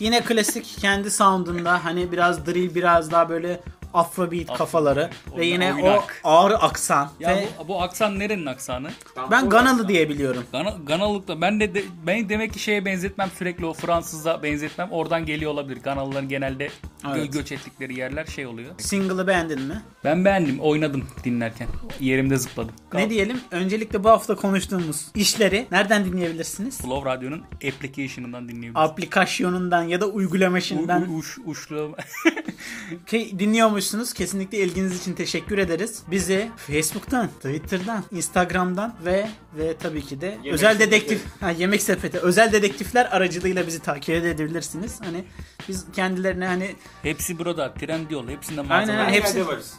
Yine 0.00 0.20
klasik 0.20 0.76
kendi 0.80 1.10
sound'unda 1.10 1.84
hani 1.84 2.12
biraz 2.12 2.46
drill 2.46 2.74
biraz 2.74 3.10
daha 3.10 3.28
böyle 3.28 3.60
Afrobeat 3.94 4.58
kafaları 4.58 5.10
ve 5.36 5.46
yine 5.46 5.74
oynak. 5.74 6.20
o 6.24 6.28
ağır 6.28 6.54
aksan 6.60 7.10
Ya 7.20 7.36
ve 7.36 7.48
bu, 7.64 7.68
bu 7.68 7.82
aksan 7.82 8.18
nerenin 8.18 8.46
aksanı? 8.46 8.90
ben 9.30 9.48
Ganalı 9.48 9.88
diye 9.88 10.08
biliyorum. 10.08 10.44
Gana, 10.52 10.70
Ganalıkta 10.86 11.40
ben 11.40 11.60
de, 11.60 11.74
de 11.74 11.82
ben 12.06 12.28
demek 12.28 12.52
ki 12.52 12.58
şeye 12.58 12.84
benzetmem 12.84 13.30
sürekli 13.38 13.66
o 13.66 13.72
Fransız'a 13.72 14.42
benzetmem 14.42 14.88
oradan 14.90 15.26
geliyor 15.26 15.52
olabilir. 15.52 15.78
Ganalıların 15.82 16.28
genelde 16.28 16.66
gö- 16.66 17.18
Evet. 17.18 17.32
göç 17.32 17.52
ettikleri 17.52 17.98
yerler 17.98 18.26
şey 18.26 18.46
oluyor. 18.46 18.70
Single'ı 18.78 19.26
beğendin 19.26 19.60
mi? 19.62 19.82
Ben 20.04 20.24
beğendim 20.24 20.60
oynadım 20.60 21.04
dinlerken. 21.24 21.68
Yerimde 22.00 22.36
zıpladım. 22.36 22.74
Ne 22.94 23.10
diyelim? 23.10 23.40
Öncelikle 23.50 24.04
bu 24.04 24.08
hafta 24.08 24.34
konuştuğumuz 24.36 25.06
işleri 25.14 25.66
nereden 25.70 26.04
dinleyebilirsiniz? 26.04 26.78
Flow 26.82 27.10
Radyo'nun 27.10 27.42
application'ından 27.54 28.48
dinleyebilirsiniz. 28.48 28.90
Aplikasyonundan 28.90 29.82
ya 29.82 30.00
da 30.00 30.06
uygulamasından 30.06 31.14
uş, 31.14 31.38
uçlu. 31.46 31.96
Ki 33.06 33.38
dinliyormuşsunuz. 33.38 34.12
Kesinlikle 34.12 34.58
ilginiz 34.58 35.00
için 35.00 35.14
teşekkür 35.14 35.58
ederiz. 35.58 36.02
Bizi 36.10 36.50
Facebook'tan, 36.56 37.28
Twitter'dan, 37.28 38.04
Instagram'dan 38.10 38.94
ve 39.04 39.28
ve 39.58 39.76
tabii 39.76 40.02
ki 40.06 40.20
de 40.20 40.38
özel 40.52 40.72
sepeti. 40.72 40.90
dedektif 40.92 41.22
ha, 41.40 41.50
yemek 41.50 41.82
sepeti 41.82 42.18
özel 42.18 42.52
dedektifler 42.52 43.04
aracılığıyla 43.10 43.66
bizi 43.66 43.78
takip 43.80 44.14
edebilirsiniz. 44.14 45.00
Hani 45.04 45.24
biz 45.68 45.84
kendilerine 45.92 46.46
hani 46.46 46.76
Hepsi 47.02 47.38
burada. 47.38 47.74
Trendyol. 47.74 48.28
Hepsinde 48.28 48.60
mağazalar. 48.62 48.98
aynen. 48.98 49.12
Hepsi- 49.12 49.46
varız. 49.46 49.74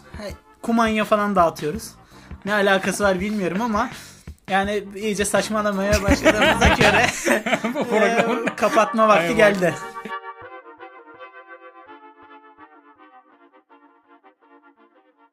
kumanya 0.62 1.06
falan 1.06 1.36
dağıtıyoruz. 1.36 1.84
Ne 2.46 2.54
alakası 2.54 3.04
var 3.04 3.20
bilmiyorum 3.20 3.62
ama 3.62 3.90
Yani 4.50 4.84
iyice 4.96 5.26
saçmalamaya 5.26 6.04
başladığımıza 6.04 6.68
göre 6.80 7.06
Bu 7.64 7.84
programın 7.88 8.48
e, 8.52 8.56
kapatma 8.56 9.08
vakti 9.08 9.22
Aynen. 9.24 9.38
geldi. 9.38 9.74